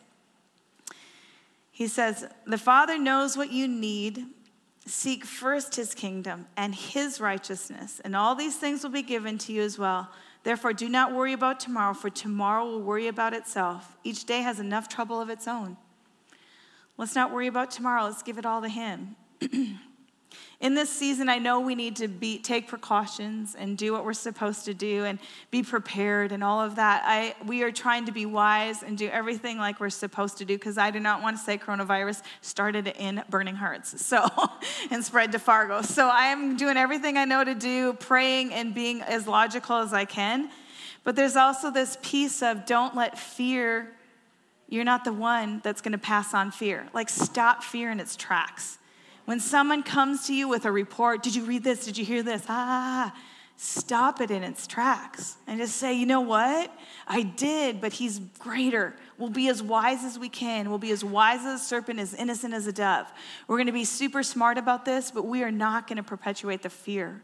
he 1.72 1.88
says, 1.88 2.26
The 2.48 2.58
Father 2.58 2.98
knows 2.98 3.38
what 3.38 3.52
you 3.52 3.68
need 3.68 4.26
Seek 4.90 5.24
first 5.24 5.76
his 5.76 5.94
kingdom 5.94 6.48
and 6.58 6.74
his 6.74 7.22
righteousness, 7.22 8.02
and 8.04 8.16
all 8.16 8.34
these 8.34 8.56
things 8.56 8.82
will 8.82 8.90
be 8.90 9.04
given 9.04 9.38
to 9.38 9.54
you 9.54 9.62
as 9.62 9.78
well. 9.78 10.10
Therefore, 10.44 10.74
do 10.74 10.90
not 10.90 11.14
worry 11.14 11.34
about 11.34 11.60
tomorrow, 11.60 11.94
for 11.94 12.10
tomorrow 12.10 12.66
will 12.66 12.82
worry 12.82 13.08
about 13.08 13.36
itself. 13.36 13.96
Each 14.04 14.26
day 14.26 14.42
has 14.42 14.60
enough 14.60 14.90
trouble 14.90 15.22
of 15.22 15.30
its 15.30 15.48
own. 15.48 15.78
Let's 17.00 17.16
not 17.16 17.32
worry 17.32 17.48
about 17.48 17.72
tomorrow, 17.72 18.04
let's 18.04 18.24
give 18.24 18.38
it 18.38 18.46
all 18.46 18.62
to 18.62 18.68
him. 18.68 19.16
in 20.60 20.74
this 20.74 20.90
season, 20.90 21.30
I 21.30 21.38
know 21.38 21.62
we 21.62 21.74
need 21.74 21.96
to 21.96 22.10
be, 22.10 22.40
take 22.40 22.68
precautions 22.68 23.56
and 23.58 23.78
do 23.78 23.94
what 23.94 24.04
we're 24.04 24.12
supposed 24.12 24.66
to 24.66 24.74
do 24.74 25.06
and 25.06 25.18
be 25.50 25.64
prepared 25.64 26.34
and 26.34 26.44
all 26.44 26.60
of 26.60 26.76
that. 26.76 27.04
I, 27.06 27.36
we 27.46 27.64
are 27.64 27.72
trying 27.72 28.08
to 28.08 28.12
be 28.12 28.26
wise 28.26 28.84
and 28.84 28.98
do 28.98 29.08
everything 29.08 29.58
like 29.58 29.80
we're 29.80 29.90
supposed 29.90 30.40
to 30.40 30.46
do 30.46 30.56
because 30.56 30.78
I 30.78 30.92
do 30.92 31.00
not 31.00 31.22
want 31.22 31.38
to 31.38 31.42
say 31.42 31.58
coronavirus 31.58 32.22
started 32.42 32.88
in 32.88 33.24
Burning 33.30 33.56
Hearts 33.56 34.06
so, 34.06 34.28
and 34.92 35.02
spread 35.02 35.32
to 35.32 35.40
Fargo. 35.40 35.82
So 35.82 36.10
I 36.10 36.26
am 36.26 36.58
doing 36.58 36.76
everything 36.76 37.16
I 37.16 37.24
know 37.24 37.46
to 37.46 37.56
do, 37.56 37.94
praying 37.94 38.54
and 38.54 38.76
being 38.76 39.02
as 39.04 39.26
logical 39.26 39.78
as 39.78 39.94
I 39.94 40.04
can. 40.04 40.50
But 41.06 41.16
there's 41.16 41.38
also 41.38 41.72
this 41.72 41.98
piece 42.02 42.44
of 42.44 42.66
don't 42.66 42.94
let 42.94 43.18
fear, 43.18 43.94
you're 44.70 44.86
not 44.86 45.04
the 45.04 45.14
one 45.14 45.60
that's 45.64 45.82
going 45.82 45.92
to 45.92 45.98
pass 45.98 46.34
on 46.34 46.52
fear. 46.52 46.88
Like, 46.94 47.10
stop 47.10 47.64
fear 47.64 47.92
in 47.92 48.00
its 48.00 48.16
tracks 48.16 48.80
when 49.30 49.40
someone 49.40 49.84
comes 49.84 50.26
to 50.26 50.34
you 50.34 50.48
with 50.48 50.66
a 50.66 50.72
report, 50.72 51.22
did 51.22 51.36
you 51.36 51.44
read 51.44 51.64
this? 51.64 51.86
Did 51.86 52.00
you 52.00 52.04
hear 52.04 52.24
this? 52.24 52.44
Ah, 52.50 53.16
stop 53.58 54.22
it 54.22 54.32
in 54.32 54.42
its 54.42 54.66
tracks 54.66 55.38
and 55.46 55.60
just 55.60 55.76
say, 55.76 55.94
you 55.94 56.08
know 56.08 56.22
what? 56.22 56.76
I 57.06 57.22
did, 57.22 57.80
but 57.80 57.94
he's 57.94 58.18
greater. 58.40 58.96
We'll 59.20 59.30
be 59.30 59.48
as 59.48 59.62
wise 59.62 60.04
as 60.04 60.18
we 60.18 60.30
can. 60.30 60.68
We'll 60.68 60.80
be 60.80 60.90
as 60.90 61.04
wise 61.04 61.42
as 61.42 61.62
a 61.62 61.64
serpent, 61.64 62.00
as 62.00 62.16
innocent 62.16 62.56
as 62.56 62.66
a 62.66 62.72
dove. 62.72 63.06
We're 63.48 63.58
going 63.58 63.68
to 63.68 63.72
be 63.72 63.86
super 63.86 64.24
smart 64.24 64.58
about 64.58 64.84
this, 64.84 65.12
but 65.12 65.28
we 65.28 65.44
are 65.44 65.52
not 65.52 65.86
going 65.86 65.98
to 65.98 66.04
perpetuate 66.04 66.64
the 66.64 66.72
fear. 66.72 67.22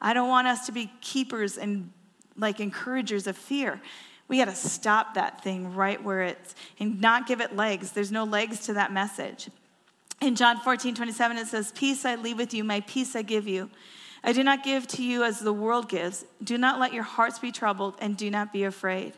I 0.00 0.14
don't 0.14 0.30
want 0.30 0.48
us 0.48 0.64
to 0.64 0.72
be 0.72 0.90
keepers 1.02 1.58
and 1.58 1.92
like 2.34 2.60
encouragers 2.60 3.26
of 3.26 3.36
fear. 3.36 3.78
We 4.28 4.38
got 4.38 4.46
to 4.46 4.54
stop 4.54 5.14
that 5.14 5.42
thing 5.42 5.74
right 5.74 6.02
where 6.02 6.22
it's 6.22 6.54
and 6.78 7.00
not 7.00 7.26
give 7.26 7.40
it 7.40 7.54
legs. 7.54 7.92
There's 7.92 8.12
no 8.12 8.24
legs 8.24 8.60
to 8.66 8.74
that 8.74 8.92
message. 8.92 9.50
In 10.20 10.36
John 10.36 10.58
14, 10.60 10.94
27, 10.94 11.36
it 11.36 11.46
says, 11.48 11.72
Peace 11.72 12.04
I 12.04 12.14
leave 12.14 12.38
with 12.38 12.54
you, 12.54 12.62
my 12.64 12.80
peace 12.80 13.16
I 13.16 13.22
give 13.22 13.48
you. 13.48 13.70
I 14.24 14.32
do 14.32 14.44
not 14.44 14.62
give 14.62 14.86
to 14.88 15.02
you 15.02 15.24
as 15.24 15.40
the 15.40 15.52
world 15.52 15.88
gives. 15.88 16.24
Do 16.42 16.56
not 16.56 16.78
let 16.78 16.92
your 16.92 17.02
hearts 17.02 17.40
be 17.40 17.50
troubled, 17.50 17.94
and 17.98 18.16
do 18.16 18.30
not 18.30 18.52
be 18.52 18.62
afraid. 18.62 19.14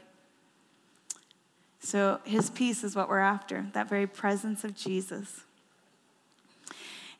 So, 1.79 2.21
his 2.25 2.49
peace 2.49 2.83
is 2.83 2.97
what 2.97 3.11
we're 3.11 3.19
after, 3.19 3.67
that 3.75 3.91
very 3.91 4.07
presence 4.07 4.65
of 4.65 4.75
Jesus. 4.75 5.43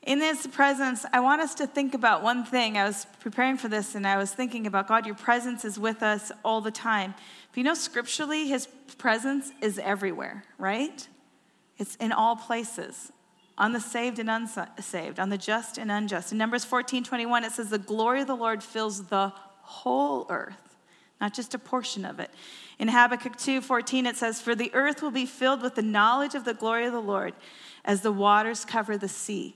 In 0.05 0.19
this 0.19 0.45
presence, 0.45 1.03
I 1.11 1.19
want 1.19 1.41
us 1.41 1.55
to 1.55 1.65
think 1.65 1.95
about 1.95 2.21
one 2.21 2.45
thing. 2.45 2.77
I 2.77 2.85
was 2.85 3.07
preparing 3.21 3.57
for 3.57 3.67
this 3.67 3.95
and 3.95 4.05
I 4.05 4.17
was 4.17 4.31
thinking 4.31 4.67
about 4.67 4.87
God, 4.87 5.07
your 5.07 5.15
presence 5.15 5.65
is 5.65 5.79
with 5.79 6.03
us 6.03 6.31
all 6.43 6.61
the 6.61 6.69
time. 6.69 7.15
You 7.55 7.63
know, 7.63 7.73
scripturally, 7.73 8.47
his 8.47 8.67
presence 8.99 9.51
is 9.61 9.79
everywhere, 9.79 10.43
right? 10.59 11.07
It's 11.77 11.95
in 11.95 12.11
all 12.11 12.35
places 12.35 13.11
on 13.57 13.73
the 13.73 13.79
saved 13.79 14.19
and 14.19 14.29
unsaved, 14.29 15.19
on 15.19 15.29
the 15.29 15.37
just 15.37 15.77
and 15.79 15.91
unjust. 15.91 16.31
In 16.31 16.37
Numbers 16.37 16.65
14 16.65 17.03
21, 17.03 17.43
it 17.43 17.53
says, 17.53 17.69
The 17.69 17.79
glory 17.79 18.21
of 18.21 18.27
the 18.27 18.35
Lord 18.35 18.61
fills 18.61 19.05
the 19.05 19.33
whole 19.61 20.27
earth, 20.29 20.75
not 21.19 21.33
just 21.33 21.55
a 21.55 21.59
portion 21.59 22.05
of 22.05 22.19
it. 22.19 22.29
In 22.77 22.89
Habakkuk 22.89 23.37
2 23.37 23.61
14, 23.61 24.05
it 24.05 24.17
says, 24.17 24.39
For 24.41 24.53
the 24.53 24.71
earth 24.75 25.01
will 25.01 25.11
be 25.11 25.25
filled 25.25 25.63
with 25.63 25.75
the 25.75 25.81
knowledge 25.81 26.35
of 26.35 26.43
the 26.43 26.53
glory 26.53 26.85
of 26.85 26.91
the 26.91 27.01
Lord 27.01 27.33
as 27.83 28.01
the 28.01 28.11
waters 28.11 28.65
cover 28.65 28.97
the 28.97 29.07
sea. 29.07 29.55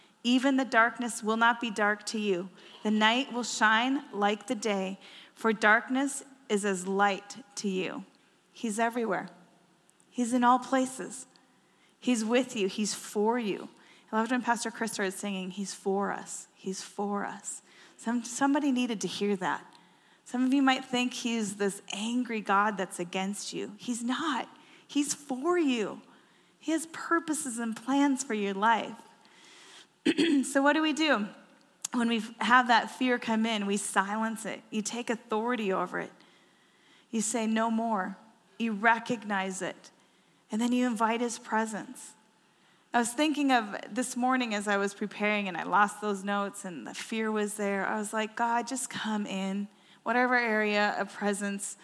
even 0.23 0.57
the 0.57 0.65
darkness 0.65 1.23
will 1.23 1.37
not 1.37 1.59
be 1.59 1.71
dark 1.71 2.05
to 2.07 2.19
you. 2.19 2.49
The 2.83 2.91
night 2.91 3.33
will 3.33 3.43
shine 3.43 4.03
like 4.13 4.47
the 4.47 4.55
day, 4.55 4.99
for 5.33 5.53
darkness 5.53 6.23
is 6.49 6.65
as 6.65 6.87
light 6.87 7.37
to 7.55 7.69
you. 7.69 8.05
He's 8.51 8.79
everywhere. 8.79 9.29
He's 10.09 10.33
in 10.33 10.43
all 10.43 10.59
places. 10.59 11.25
He's 11.99 12.25
with 12.25 12.55
you, 12.55 12.67
He's 12.67 12.93
for 12.93 13.39
you. 13.39 13.69
I 14.11 14.17
loved 14.17 14.31
when 14.31 14.41
Pastor 14.41 14.71
Chris 14.71 14.91
started 14.91 15.13
singing, 15.13 15.51
He's 15.51 15.73
for 15.73 16.11
us. 16.11 16.47
He's 16.55 16.81
for 16.81 17.25
us. 17.25 17.61
Some, 17.97 18.23
somebody 18.23 18.71
needed 18.71 19.01
to 19.01 19.07
hear 19.07 19.35
that. 19.37 19.65
Some 20.25 20.45
of 20.45 20.53
you 20.53 20.61
might 20.61 20.85
think 20.85 21.13
He's 21.13 21.55
this 21.55 21.81
angry 21.93 22.41
God 22.41 22.77
that's 22.77 22.99
against 22.99 23.53
you. 23.53 23.71
He's 23.77 24.03
not, 24.03 24.47
He's 24.87 25.13
for 25.13 25.57
you. 25.57 26.01
He 26.59 26.71
has 26.73 26.85
purposes 26.87 27.57
and 27.57 27.75
plans 27.75 28.23
for 28.23 28.33
your 28.33 28.53
life. 28.53 28.93
so, 30.43 30.61
what 30.61 30.73
do 30.73 30.81
we 30.81 30.93
do? 30.93 31.27
When 31.93 32.07
we 32.07 32.23
have 32.39 32.67
that 32.69 32.89
fear 32.91 33.19
come 33.19 33.45
in, 33.45 33.65
we 33.65 33.77
silence 33.77 34.45
it. 34.45 34.61
You 34.69 34.81
take 34.81 35.09
authority 35.09 35.73
over 35.73 35.99
it. 35.99 36.11
You 37.11 37.21
say, 37.21 37.47
No 37.47 37.69
more. 37.69 38.17
You 38.57 38.73
recognize 38.73 39.61
it 39.61 39.91
and 40.51 40.59
then 40.59 40.71
you 40.73 40.85
invite 40.85 41.21
his 41.21 41.39
presence. 41.39 42.13
I 42.93 42.99
was 42.99 43.09
thinking 43.09 43.51
of 43.51 43.77
this 43.89 44.17
morning 44.17 44.53
as 44.53 44.67
I 44.67 44.75
was 44.75 44.93
preparing 44.93 45.47
and 45.47 45.55
I 45.55 45.63
lost 45.63 46.01
those 46.01 46.25
notes 46.25 46.65
and 46.65 46.85
the 46.85 46.93
fear 46.93 47.31
was 47.31 47.53
there. 47.53 47.85
I 47.85 47.97
was 47.97 48.11
like, 48.11 48.35
God, 48.35 48.67
just 48.67 48.89
come 48.89 49.25
in. 49.25 49.69
Whatever 50.03 50.35
area 50.35 50.95
of 50.99 51.13
presence 51.13 51.77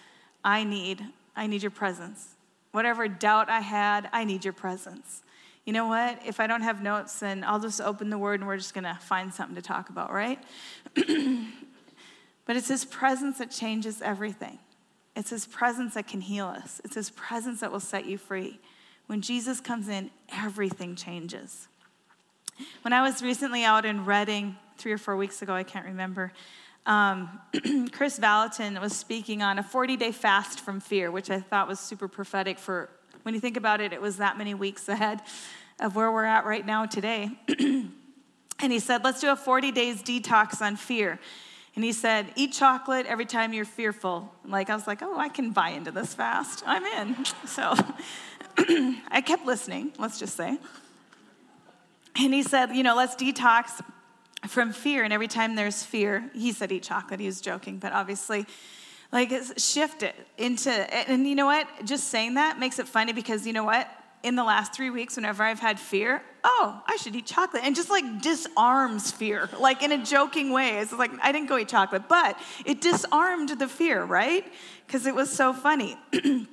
I 0.44 0.66
need, 0.66 1.02
I 1.36 1.48
need 1.48 1.62
your 1.62 1.72
presence. 1.72 2.36
Whatever 2.74 3.08
doubt 3.08 3.50
I 3.50 3.62
had, 3.62 4.10
I 4.12 4.26
need 4.26 4.44
your 4.44 4.54
presence. 4.54 5.24
You 5.68 5.74
know 5.74 5.86
what? 5.86 6.20
If 6.26 6.40
I 6.40 6.48
don't 6.48 6.64
have 6.64 6.82
notes, 6.82 7.20
then 7.20 7.44
I'll 7.44 7.60
just 7.60 7.80
open 7.80 8.10
the 8.10 8.18
word 8.18 8.40
and 8.40 8.48
we're 8.48 8.58
just 8.58 8.74
going 8.74 8.86
to 8.86 8.98
find 9.02 9.32
something 9.32 9.56
to 9.56 9.62
talk 9.62 9.90
about, 9.90 10.12
right? 10.12 10.44
but 10.96 12.56
it's 12.56 12.70
his 12.70 12.86
presence 12.86 13.38
that 13.38 13.52
changes 13.52 14.02
everything. 14.02 14.58
It's 15.18 15.32
His 15.32 15.48
presence 15.48 15.96
that 15.96 16.08
can 16.08 16.22
heal 16.22 16.46
us, 16.46 16.80
it's 16.86 16.94
His 16.94 17.10
presence 17.10 17.62
that 17.62 17.72
will 17.72 17.80
set 17.80 18.06
you 18.06 18.20
free. 18.20 18.60
When 19.08 19.22
Jesus 19.22 19.60
comes 19.60 19.88
in, 19.88 20.12
everything 20.32 20.96
changes. 20.96 21.68
When 22.84 22.94
I 22.94 23.02
was 23.02 23.24
recently 23.24 23.64
out 23.64 23.84
in 23.84 24.06
Redding, 24.06 24.58
three 24.78 24.92
or 24.92 24.98
four 24.98 25.18
weeks 25.18 25.42
ago, 25.42 25.54
I 25.54 25.64
can't 25.64 25.86
remember, 25.86 26.34
um, 26.86 27.40
Kris 27.92 28.20
Vallotton 28.20 28.80
was 28.80 28.96
speaking 28.96 29.42
on 29.42 29.58
a 29.58 29.64
40 29.64 29.98
day 29.98 30.12
fast 30.12 30.60
from 30.60 30.80
fear, 30.80 31.10
which 31.10 31.32
I 31.32 31.40
thought 31.40 31.68
was 31.68 31.80
super 31.80 32.08
prophetic 32.08 32.60
for 32.60 32.90
when 33.28 33.34
you 33.34 33.42
think 33.42 33.58
about 33.58 33.82
it, 33.82 33.92
it 33.92 34.02
was 34.02 34.16
that 34.18 34.38
many 34.38 34.54
weeks 34.54 34.88
ahead 34.88 35.22
of 35.82 35.98
where 35.98 36.10
we're 36.10 36.24
at 36.24 36.46
right 36.46 36.66
now 36.66 36.86
today. 36.86 37.30
and 37.60 37.92
he 38.58 38.80
said, 38.80 39.04
Let's 39.04 39.20
do 39.20 39.30
a 39.30 39.36
40 39.36 39.74
days 39.74 40.02
detox 40.02 40.62
on 40.62 40.78
fear. 40.78 41.20
And 41.76 41.84
he 41.84 41.92
said, 41.92 42.28
Eat 42.38 42.54
chocolate 42.54 43.06
every 43.06 43.26
time 43.26 43.52
you're 43.52 43.66
fearful. 43.66 44.34
Like, 44.46 44.70
I 44.70 44.76
was 44.76 44.88
like, 44.88 45.02
Oh, 45.02 45.20
I 45.20 45.28
can 45.28 45.52
buy 45.52 45.72
into 45.72 45.92
this 45.92 46.14
fast. 46.14 46.64
I'm 46.66 46.86
in. 46.86 47.26
So 47.46 47.74
I 49.10 49.22
kept 49.26 49.46
listening, 49.46 49.92
let's 50.00 50.20
just 50.20 50.38
say. 50.38 50.58
And 52.16 52.34
he 52.34 52.44
said, 52.44 52.78
You 52.78 52.84
know, 52.84 52.96
let's 52.96 53.18
detox 53.18 53.82
from 54.48 54.72
fear. 54.72 55.04
And 55.04 55.12
every 55.12 55.28
time 55.28 55.56
there's 55.56 55.84
fear, 55.84 56.32
he 56.34 56.54
said, 56.54 56.72
Eat 56.72 56.84
chocolate. 56.84 57.20
He 57.20 57.26
was 57.26 57.42
joking, 57.42 57.78
but 57.78 57.92
obviously, 57.92 58.46
Like, 59.12 59.34
shift 59.58 60.04
it 60.04 60.16
into, 60.38 60.70
and 60.70 61.28
you 61.28 61.36
know 61.36 61.46
what? 61.46 61.68
Just 61.86 62.10
saying 62.10 62.34
that 62.34 62.60
makes 62.60 62.78
it 62.80 62.88
funny 62.88 63.14
because 63.14 63.48
you 63.48 63.54
know 63.54 63.64
what? 63.64 63.90
In 64.24 64.36
the 64.36 64.44
last 64.44 64.74
three 64.74 64.90
weeks, 64.90 65.16
whenever 65.16 65.44
I've 65.44 65.60
had 65.60 65.80
fear, 65.80 66.22
oh, 66.44 66.82
I 66.86 66.98
should 66.98 67.16
eat 67.16 67.26
chocolate, 67.26 67.64
and 67.64 67.76
just 67.76 67.90
like 67.90 68.22
disarms 68.22 69.12
fear, 69.12 69.50
like 69.60 69.82
in 69.84 69.92
a 69.92 70.04
joking 70.04 70.52
way. 70.52 70.80
It's 70.80 70.92
like, 70.92 71.12
I 71.22 71.32
didn't 71.32 71.48
go 71.48 71.58
eat 71.58 71.70
chocolate, 71.70 72.10
but 72.10 72.38
it 72.66 72.82
disarmed 72.82 73.50
the 73.50 73.68
fear, 73.68 74.04
right? 74.04 74.46
Because 74.86 75.06
it 75.06 75.16
was 75.16 75.32
so 75.32 75.54
funny. 75.54 75.98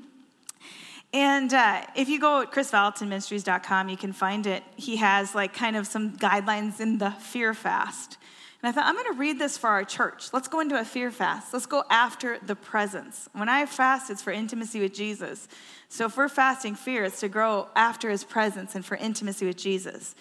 And 1.14 1.54
uh, 1.54 1.86
if 1.94 2.08
you 2.08 2.18
go 2.18 2.40
at 2.40 2.50
chrisvallottonministries.com, 2.50 3.88
you 3.88 3.96
can 3.96 4.12
find 4.12 4.48
it. 4.48 4.64
He 4.74 4.96
has 4.96 5.32
like 5.32 5.54
kind 5.54 5.76
of 5.76 5.86
some 5.86 6.16
guidelines 6.16 6.80
in 6.80 6.98
the 6.98 7.12
fear 7.12 7.54
fast. 7.54 8.18
And 8.64 8.70
I 8.70 8.72
thought, 8.72 8.86
I'm 8.86 8.94
going 8.94 9.12
to 9.12 9.20
read 9.20 9.38
this 9.38 9.58
for 9.58 9.68
our 9.68 9.84
church. 9.84 10.32
Let's 10.32 10.48
go 10.48 10.60
into 10.60 10.80
a 10.80 10.86
fear 10.86 11.10
fast. 11.10 11.52
Let's 11.52 11.66
go 11.66 11.84
after 11.90 12.38
the 12.38 12.56
presence. 12.56 13.28
When 13.34 13.46
I 13.46 13.66
fast, 13.66 14.08
it's 14.08 14.22
for 14.22 14.32
intimacy 14.32 14.80
with 14.80 14.94
Jesus. 14.94 15.48
So 15.90 16.06
if 16.06 16.16
we're 16.16 16.30
fasting 16.30 16.74
fear, 16.74 17.04
it's 17.04 17.20
to 17.20 17.28
grow 17.28 17.68
after 17.76 18.08
his 18.08 18.24
presence 18.24 18.74
and 18.74 18.82
for 18.82 18.96
intimacy 18.96 19.44
with 19.44 19.58
Jesus. 19.58 20.14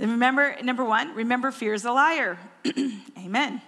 And 0.00 0.10
remember, 0.10 0.56
number 0.64 0.84
one, 0.84 1.14
remember 1.14 1.52
fear 1.52 1.74
is 1.74 1.84
a 1.84 1.92
liar. 1.92 2.38
Amen. 3.24 3.62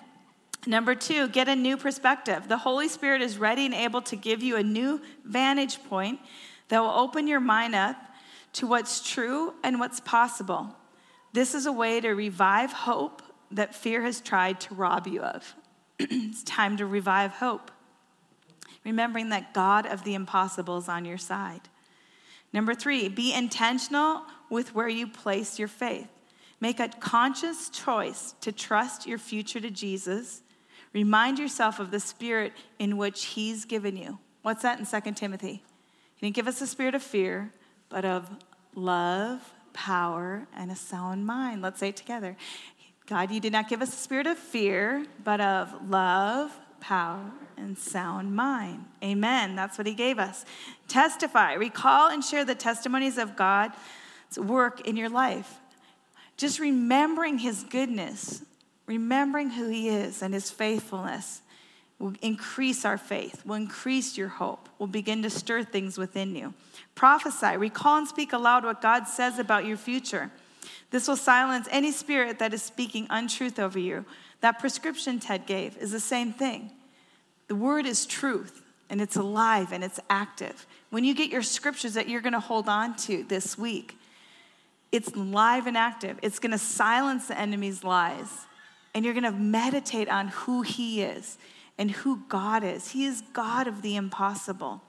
Number 0.66 0.96
two, 0.96 1.28
get 1.28 1.46
a 1.46 1.54
new 1.54 1.76
perspective. 1.76 2.48
The 2.48 2.58
Holy 2.58 2.88
Spirit 2.88 3.22
is 3.22 3.38
ready 3.38 3.66
and 3.66 3.74
able 3.74 4.02
to 4.02 4.16
give 4.16 4.42
you 4.42 4.56
a 4.56 4.64
new 4.64 5.00
vantage 5.24 5.80
point 5.84 6.18
that 6.70 6.80
will 6.80 6.90
open 6.90 7.28
your 7.28 7.38
mind 7.38 7.76
up 7.76 7.94
to 8.54 8.66
what's 8.66 9.08
true 9.08 9.54
and 9.62 9.78
what's 9.78 10.00
possible. 10.00 10.74
This 11.32 11.54
is 11.54 11.66
a 11.66 11.72
way 11.72 12.00
to 12.00 12.08
revive 12.08 12.72
hope 12.72 13.22
that 13.50 13.74
fear 13.74 14.02
has 14.02 14.20
tried 14.20 14.60
to 14.60 14.74
rob 14.74 15.06
you 15.06 15.22
of. 15.22 15.54
it's 15.98 16.42
time 16.42 16.76
to 16.76 16.86
revive 16.86 17.32
hope, 17.32 17.70
remembering 18.84 19.30
that 19.30 19.54
God 19.54 19.86
of 19.86 20.04
the 20.04 20.14
impossible 20.14 20.78
is 20.78 20.88
on 20.88 21.04
your 21.04 21.18
side. 21.18 21.62
Number 22.52 22.74
three, 22.74 23.08
be 23.08 23.34
intentional 23.34 24.22
with 24.50 24.74
where 24.74 24.88
you 24.88 25.06
place 25.06 25.58
your 25.58 25.68
faith. 25.68 26.08
Make 26.60 26.80
a 26.80 26.88
conscious 26.88 27.68
choice 27.68 28.34
to 28.40 28.52
trust 28.52 29.06
your 29.06 29.18
future 29.18 29.60
to 29.60 29.70
Jesus. 29.70 30.42
Remind 30.92 31.38
yourself 31.38 31.78
of 31.78 31.90
the 31.90 32.00
spirit 32.00 32.52
in 32.78 32.96
which 32.96 33.26
He's 33.26 33.64
given 33.64 33.96
you. 33.96 34.18
What's 34.42 34.62
that 34.62 34.78
in 34.78 34.86
2 34.86 35.12
Timothy? 35.12 35.62
He 36.14 36.26
didn't 36.26 36.36
give 36.36 36.48
us 36.48 36.62
a 36.62 36.66
spirit 36.66 36.94
of 36.94 37.02
fear, 37.02 37.52
but 37.90 38.04
of 38.04 38.30
love, 38.74 39.52
power, 39.74 40.46
and 40.56 40.70
a 40.70 40.76
sound 40.76 41.26
mind. 41.26 41.60
Let's 41.60 41.78
say 41.78 41.90
it 41.90 41.96
together. 41.96 42.36
God, 43.06 43.30
you 43.30 43.40
did 43.40 43.52
not 43.52 43.68
give 43.68 43.82
us 43.82 43.94
a 43.94 43.96
spirit 43.96 44.26
of 44.26 44.36
fear, 44.36 45.06
but 45.22 45.40
of 45.40 45.88
love, 45.88 46.50
power, 46.80 47.30
and 47.56 47.78
sound 47.78 48.34
mind. 48.34 48.84
Amen. 49.02 49.54
That's 49.54 49.78
what 49.78 49.86
he 49.86 49.94
gave 49.94 50.18
us. 50.18 50.44
Testify, 50.88 51.54
recall, 51.54 52.10
and 52.10 52.24
share 52.24 52.44
the 52.44 52.54
testimonies 52.54 53.16
of 53.16 53.36
God's 53.36 53.76
work 54.36 54.86
in 54.86 54.96
your 54.96 55.08
life. 55.08 55.60
Just 56.36 56.58
remembering 56.58 57.38
his 57.38 57.64
goodness, 57.64 58.42
remembering 58.86 59.50
who 59.50 59.68
he 59.68 59.88
is 59.88 60.20
and 60.20 60.34
his 60.34 60.50
faithfulness 60.50 61.42
will 61.98 62.14
increase 62.20 62.84
our 62.84 62.98
faith, 62.98 63.46
will 63.46 63.54
increase 63.54 64.18
your 64.18 64.28
hope, 64.28 64.68
will 64.78 64.86
begin 64.86 65.22
to 65.22 65.30
stir 65.30 65.64
things 65.64 65.96
within 65.96 66.34
you. 66.34 66.52
Prophesy, 66.94 67.56
recall, 67.56 67.98
and 67.98 68.08
speak 68.08 68.32
aloud 68.32 68.64
what 68.64 68.82
God 68.82 69.04
says 69.06 69.38
about 69.38 69.64
your 69.64 69.76
future. 69.76 70.30
This 70.90 71.08
will 71.08 71.16
silence 71.16 71.68
any 71.70 71.92
spirit 71.92 72.38
that 72.38 72.54
is 72.54 72.62
speaking 72.62 73.06
untruth 73.10 73.58
over 73.58 73.78
you. 73.78 74.04
That 74.40 74.58
prescription 74.58 75.18
Ted 75.18 75.46
gave 75.46 75.76
is 75.78 75.92
the 75.92 76.00
same 76.00 76.32
thing. 76.32 76.70
The 77.48 77.54
word 77.54 77.86
is 77.86 78.06
truth, 78.06 78.62
and 78.90 79.00
it's 79.00 79.16
alive 79.16 79.72
and 79.72 79.82
it's 79.84 80.00
active. 80.10 80.66
When 80.90 81.04
you 81.04 81.14
get 81.14 81.30
your 81.30 81.42
scriptures 81.42 81.94
that 81.94 82.08
you're 82.08 82.20
going 82.20 82.32
to 82.32 82.40
hold 82.40 82.68
on 82.68 82.96
to 82.98 83.24
this 83.24 83.56
week, 83.56 83.96
it's 84.92 85.14
live 85.16 85.66
and 85.66 85.76
active. 85.76 86.18
It's 86.22 86.38
going 86.38 86.52
to 86.52 86.58
silence 86.58 87.28
the 87.28 87.38
enemy's 87.38 87.84
lies, 87.84 88.46
and 88.94 89.04
you're 89.04 89.14
going 89.14 89.24
to 89.24 89.32
meditate 89.32 90.08
on 90.08 90.28
who 90.28 90.62
he 90.62 91.02
is 91.02 91.38
and 91.78 91.90
who 91.90 92.22
God 92.28 92.64
is. 92.64 92.92
He 92.92 93.04
is 93.04 93.22
God 93.32 93.66
of 93.66 93.82
the 93.82 93.96
impossible 93.96 94.82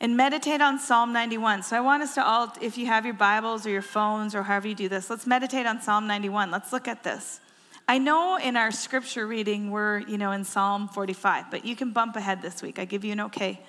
and 0.00 0.16
meditate 0.16 0.62
on 0.62 0.78
Psalm 0.78 1.12
91. 1.12 1.62
So 1.62 1.76
I 1.76 1.80
want 1.80 2.02
us 2.02 2.14
to 2.14 2.24
all, 2.24 2.52
if 2.60 2.78
you 2.78 2.86
have 2.86 3.04
your 3.04 3.14
Bibles 3.14 3.66
or 3.66 3.70
your 3.70 3.82
phones 3.82 4.34
or 4.34 4.42
however 4.42 4.68
you 4.68 4.74
do 4.74 4.88
this, 4.88 5.10
let's 5.10 5.26
meditate 5.26 5.66
on 5.66 5.82
Psalm 5.82 6.06
91. 6.06 6.50
Let's 6.50 6.72
look 6.72 6.88
at 6.88 7.02
this. 7.02 7.40
I 7.86 7.98
know 7.98 8.36
in 8.36 8.56
our 8.56 8.70
scripture 8.70 9.26
reading 9.26 9.70
we're, 9.70 9.98
you 9.98 10.16
know, 10.16 10.32
in 10.32 10.44
Psalm 10.44 10.88
45, 10.88 11.50
but 11.50 11.64
you 11.64 11.76
can 11.76 11.92
bump 11.92 12.16
ahead 12.16 12.40
this 12.40 12.62
week. 12.62 12.78
I 12.78 12.84
give 12.84 13.04
you 13.04 13.12
an 13.12 13.20
okay 13.20 13.60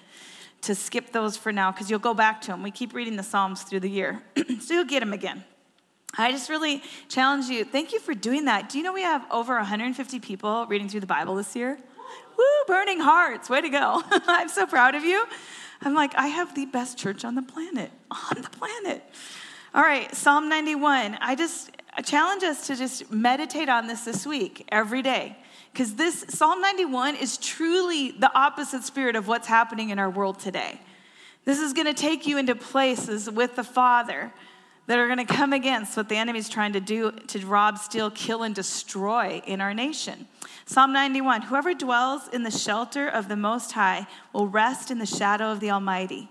to 0.61 0.75
skip 0.75 1.11
those 1.11 1.35
for 1.35 1.51
now 1.51 1.71
because 1.71 1.89
you'll 1.89 1.99
go 1.99 2.13
back 2.13 2.39
to 2.41 2.47
them. 2.47 2.63
We 2.63 2.71
keep 2.71 2.93
reading 2.93 3.15
the 3.15 3.23
Psalms 3.23 3.63
through 3.63 3.79
the 3.81 3.89
year, 3.89 4.21
so 4.59 4.73
you'll 4.73 4.85
get 4.85 4.99
them 4.99 5.11
again. 5.11 5.43
I 6.17 6.31
just 6.31 6.49
really 6.49 6.83
challenge 7.09 7.47
you. 7.47 7.65
Thank 7.65 7.93
you 7.93 7.99
for 7.99 8.13
doing 8.13 8.45
that. 8.45 8.69
Do 8.69 8.77
you 8.77 8.83
know 8.83 8.93
we 8.93 9.01
have 9.01 9.25
over 9.31 9.55
150 9.55 10.19
people 10.19 10.65
reading 10.67 10.87
through 10.87 10.99
the 10.99 11.07
Bible 11.07 11.35
this 11.35 11.55
year? 11.55 11.79
Woo, 12.37 12.43
burning 12.67 12.99
hearts. 12.99 13.49
Way 13.49 13.61
to 13.61 13.69
go. 13.69 14.03
I'm 14.11 14.49
so 14.49 14.67
proud 14.67 14.93
of 14.93 15.03
you. 15.03 15.25
I'm 15.83 15.93
like, 15.95 16.13
I 16.15 16.27
have 16.27 16.53
the 16.53 16.65
best 16.65 16.97
church 16.97 17.25
on 17.25 17.35
the 17.35 17.41
planet, 17.41 17.91
on 18.11 18.41
the 18.41 18.49
planet. 18.49 19.03
All 19.73 19.81
right, 19.81 20.13
Psalm 20.13 20.49
91. 20.49 21.17
I 21.21 21.35
just 21.35 21.71
I 21.95 22.01
challenge 22.01 22.43
us 22.43 22.67
to 22.67 22.75
just 22.75 23.11
meditate 23.11 23.67
on 23.67 23.87
this 23.87 24.05
this 24.05 24.25
week, 24.25 24.65
every 24.69 25.01
day. 25.01 25.37
Because 25.73 25.95
this 25.95 26.25
Psalm 26.29 26.61
91 26.61 27.15
is 27.15 27.37
truly 27.37 28.11
the 28.11 28.31
opposite 28.33 28.83
spirit 28.83 29.15
of 29.15 29.27
what's 29.27 29.47
happening 29.47 29.89
in 29.89 29.99
our 29.99 30.09
world 30.09 30.39
today. 30.39 30.79
This 31.45 31.59
is 31.59 31.73
going 31.73 31.87
to 31.87 31.93
take 31.93 32.27
you 32.27 32.37
into 32.37 32.55
places 32.55 33.29
with 33.29 33.55
the 33.55 33.63
Father 33.63 34.31
that 34.87 34.99
are 34.99 35.07
going 35.07 35.25
to 35.25 35.33
come 35.33 35.53
against 35.53 35.95
what 35.95 36.09
the 36.09 36.15
enemy 36.15 36.39
is 36.39 36.49
trying 36.49 36.73
to 36.73 36.79
do 36.79 37.11
to 37.11 37.45
rob, 37.45 37.77
steal, 37.77 38.11
kill, 38.11 38.43
and 38.43 38.53
destroy 38.53 39.41
in 39.45 39.61
our 39.61 39.73
nation. 39.73 40.27
Psalm 40.65 40.91
91 40.93 41.43
Whoever 41.43 41.73
dwells 41.73 42.27
in 42.29 42.43
the 42.43 42.51
shelter 42.51 43.07
of 43.07 43.27
the 43.27 43.35
Most 43.35 43.73
High 43.73 44.07
will 44.33 44.47
rest 44.47 44.91
in 44.91 44.99
the 44.99 45.05
shadow 45.05 45.51
of 45.51 45.59
the 45.59 45.71
Almighty. 45.71 46.29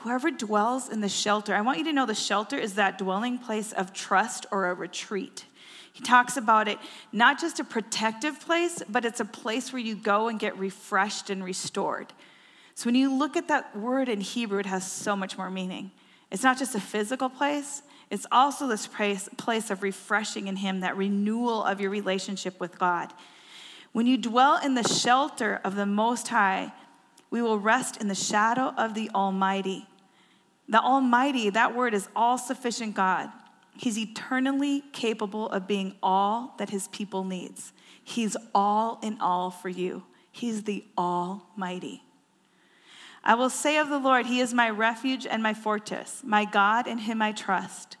Whoever 0.00 0.30
dwells 0.30 0.88
in 0.88 1.00
the 1.00 1.08
shelter, 1.08 1.54
I 1.54 1.62
want 1.62 1.78
you 1.78 1.84
to 1.84 1.92
know 1.92 2.06
the 2.06 2.14
shelter 2.14 2.56
is 2.58 2.74
that 2.74 2.98
dwelling 2.98 3.38
place 3.38 3.72
of 3.72 3.92
trust 3.92 4.46
or 4.52 4.66
a 4.66 4.74
retreat. 4.74 5.46
He 5.92 6.02
talks 6.02 6.36
about 6.36 6.68
it 6.68 6.78
not 7.10 7.40
just 7.40 7.58
a 7.58 7.64
protective 7.64 8.38
place, 8.38 8.82
but 8.88 9.06
it's 9.06 9.20
a 9.20 9.24
place 9.24 9.72
where 9.72 9.80
you 9.80 9.94
go 9.96 10.28
and 10.28 10.38
get 10.38 10.58
refreshed 10.58 11.30
and 11.30 11.42
restored. 11.42 12.12
So 12.74 12.84
when 12.84 12.94
you 12.94 13.12
look 13.12 13.34
at 13.34 13.48
that 13.48 13.74
word 13.74 14.10
in 14.10 14.20
Hebrew, 14.20 14.58
it 14.58 14.66
has 14.66 14.90
so 14.90 15.16
much 15.16 15.38
more 15.38 15.50
meaning. 15.50 15.90
It's 16.36 16.44
not 16.44 16.58
just 16.58 16.74
a 16.74 16.80
physical 16.80 17.30
place, 17.30 17.80
it's 18.10 18.26
also 18.30 18.66
this 18.66 18.86
place, 18.86 19.70
of 19.70 19.82
refreshing 19.82 20.48
in 20.48 20.56
Him, 20.56 20.80
that 20.80 20.94
renewal 20.94 21.64
of 21.64 21.80
your 21.80 21.88
relationship 21.88 22.60
with 22.60 22.78
God. 22.78 23.10
When 23.92 24.06
you 24.06 24.18
dwell 24.18 24.60
in 24.62 24.74
the 24.74 24.86
shelter 24.86 25.62
of 25.64 25.76
the 25.76 25.86
Most 25.86 26.28
High, 26.28 26.74
we 27.30 27.40
will 27.40 27.58
rest 27.58 27.96
in 28.02 28.08
the 28.08 28.14
shadow 28.14 28.74
of 28.76 28.92
the 28.92 29.08
Almighty. 29.14 29.86
The 30.68 30.78
Almighty, 30.78 31.48
that 31.48 31.74
word 31.74 31.94
is 31.94 32.06
all 32.14 32.36
sufficient 32.36 32.94
God. 32.94 33.30
He's 33.74 33.96
eternally 33.96 34.82
capable 34.92 35.48
of 35.48 35.66
being 35.66 35.94
all 36.02 36.54
that 36.58 36.68
his 36.68 36.86
people 36.88 37.24
needs. 37.24 37.72
He's 38.04 38.36
all 38.54 39.00
in 39.02 39.22
all 39.22 39.50
for 39.50 39.70
you. 39.70 40.02
He's 40.30 40.64
the 40.64 40.84
Almighty. 40.98 42.02
I 43.26 43.34
will 43.34 43.50
say 43.50 43.76
of 43.76 43.88
the 43.88 43.98
Lord, 43.98 44.26
He 44.26 44.38
is 44.38 44.54
my 44.54 44.70
refuge 44.70 45.26
and 45.26 45.42
my 45.42 45.52
fortress, 45.52 46.22
my 46.24 46.44
God, 46.44 46.86
in 46.86 46.98
Him 46.98 47.20
I 47.20 47.32
trust. 47.32 47.96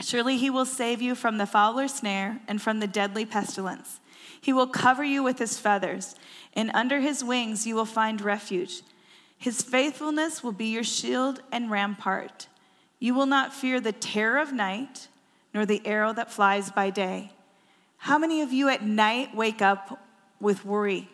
Surely 0.00 0.36
He 0.36 0.48
will 0.48 0.64
save 0.64 1.02
you 1.02 1.16
from 1.16 1.36
the 1.36 1.46
fowler's 1.46 1.94
snare 1.94 2.40
and 2.46 2.62
from 2.62 2.78
the 2.78 2.86
deadly 2.86 3.26
pestilence. 3.26 3.98
He 4.40 4.52
will 4.52 4.68
cover 4.68 5.02
you 5.02 5.24
with 5.24 5.40
His 5.40 5.58
feathers, 5.58 6.14
and 6.54 6.70
under 6.74 7.00
His 7.00 7.24
wings 7.24 7.66
you 7.66 7.74
will 7.74 7.84
find 7.84 8.20
refuge. 8.20 8.82
His 9.36 9.62
faithfulness 9.62 10.44
will 10.44 10.52
be 10.52 10.66
your 10.66 10.84
shield 10.84 11.42
and 11.50 11.68
rampart. 11.68 12.46
You 13.00 13.14
will 13.14 13.26
not 13.26 13.52
fear 13.52 13.80
the 13.80 13.90
terror 13.90 14.38
of 14.38 14.52
night, 14.52 15.08
nor 15.52 15.66
the 15.66 15.84
arrow 15.84 16.12
that 16.12 16.30
flies 16.30 16.70
by 16.70 16.90
day. 16.90 17.32
How 17.96 18.16
many 18.16 18.42
of 18.42 18.52
you 18.52 18.68
at 18.68 18.84
night 18.84 19.34
wake 19.34 19.60
up 19.60 19.98
with 20.38 20.64
worry? 20.64 21.08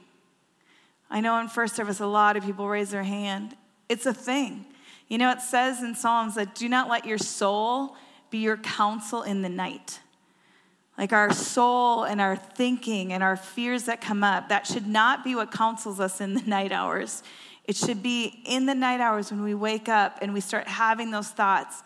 I 1.11 1.21
know 1.21 1.39
in 1.39 1.49
first 1.49 1.77
service, 1.77 2.01
a 2.01 2.07
lot 2.07 2.37
of 2.37 2.45
people 2.45 2.69
raise 2.69 2.91
their 2.91 3.05
hand. 3.05 3.57
It's 3.89 4.07
a 4.07 4.15
thing. 4.15 4.67
You 5.09 5.19
know, 5.19 5.31
it 5.31 5.41
says 5.41 5.83
in 5.83 5.95
Psalms 5.95 6.35
that 6.35 6.55
do 6.55 6.69
not 6.69 6.89
let 6.89 7.07
your 7.07 7.19
soul 7.19 7.97
be 8.31 8.39
your 8.39 8.57
counsel 8.57 9.23
in 9.23 9.43
the 9.43 9.49
night. 9.49 10.01
Like 10.99 11.13
our 11.13 11.33
soul 11.33 12.05
and 12.05 12.21
our 12.21 12.37
thinking 12.37 13.13
and 13.13 13.23
our 13.23 13.37
fears 13.37 13.85
that 13.85 14.01
come 14.01 14.25
up, 14.25 14.49
that 14.49 14.67
should 14.67 14.87
not 14.87 15.23
be 15.23 15.35
what 15.35 15.53
counsels 15.53 16.01
us 16.01 16.21
in 16.21 16.35
the 16.35 16.43
night 16.47 16.73
hours. 16.73 17.23
It 17.65 17.77
should 17.77 18.03
be 18.03 18.43
in 18.47 18.67
the 18.67 18.75
night 18.75 19.01
hours 19.01 19.31
when 19.31 19.43
we 19.43 19.55
wake 19.55 19.89
up 19.89 20.19
and 20.23 20.33
we 20.33 20.41
start 20.41 20.67
having 20.67 21.11
those 21.11 21.29
thoughts 21.29 21.83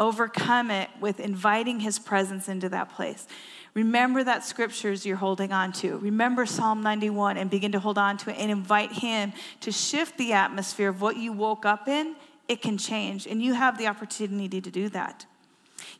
Overcome 0.00 0.70
it 0.70 0.88
with 0.98 1.20
inviting 1.20 1.80
his 1.80 1.98
presence 1.98 2.48
into 2.48 2.70
that 2.70 2.88
place. 2.88 3.26
Remember 3.74 4.24
that 4.24 4.44
scriptures 4.44 5.06
you're 5.06 5.16
holding 5.16 5.52
on 5.52 5.72
to. 5.74 5.98
Remember 5.98 6.44
Psalm 6.44 6.82
91 6.82 7.36
and 7.36 7.48
begin 7.48 7.72
to 7.72 7.78
hold 7.78 7.98
on 7.98 8.16
to 8.18 8.30
it 8.30 8.36
and 8.38 8.50
invite 8.50 8.92
him 8.92 9.32
to 9.60 9.70
shift 9.70 10.18
the 10.18 10.32
atmosphere 10.32 10.88
of 10.88 11.00
what 11.00 11.16
you 11.16 11.32
woke 11.32 11.64
up 11.64 11.86
in. 11.86 12.16
It 12.48 12.62
can 12.62 12.78
change, 12.78 13.28
and 13.28 13.40
you 13.40 13.54
have 13.54 13.78
the 13.78 13.86
opportunity 13.86 14.60
to 14.60 14.70
do 14.70 14.88
that. 14.88 15.24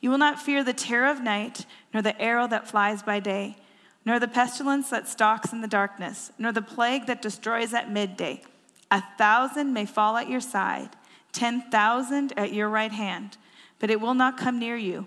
You 0.01 0.11
will 0.11 0.19
not 0.19 0.41
fear 0.41 0.65
the 0.65 0.73
terror 0.73 1.09
of 1.09 1.21
night, 1.21 1.65
nor 1.95 2.03
the 2.03 2.21
arrow 2.21 2.49
that 2.49 2.69
flies 2.69 3.03
by 3.05 3.21
day, 3.21 3.57
nor 4.05 4.19
the 4.19 4.27
pestilence 4.27 4.91
that 4.91 5.07
stalks 5.07 5.53
in 5.53 5.61
the 5.61 5.69
darkness, 5.69 6.33
nor 6.39 6.51
the 6.51 6.63
plague 6.63 7.07
that 7.07 7.23
destroys 7.23 7.73
at 7.73 7.93
midday. 7.93 8.43
A 8.91 9.03
thousand 9.17 9.73
may 9.73 9.87
fall 9.87 10.17
at 10.17 10.29
your 10.29 10.41
side, 10.41 10.91
ten 11.33 11.71
thousand 11.71 12.33
at 12.37 12.53
your 12.53 12.69
right 12.69 12.91
hand, 12.91 13.37
but 13.79 13.91
it 13.91 14.01
will 14.01 14.15
not 14.15 14.37
come 14.37 14.59
near 14.59 14.77
you. 14.77 15.07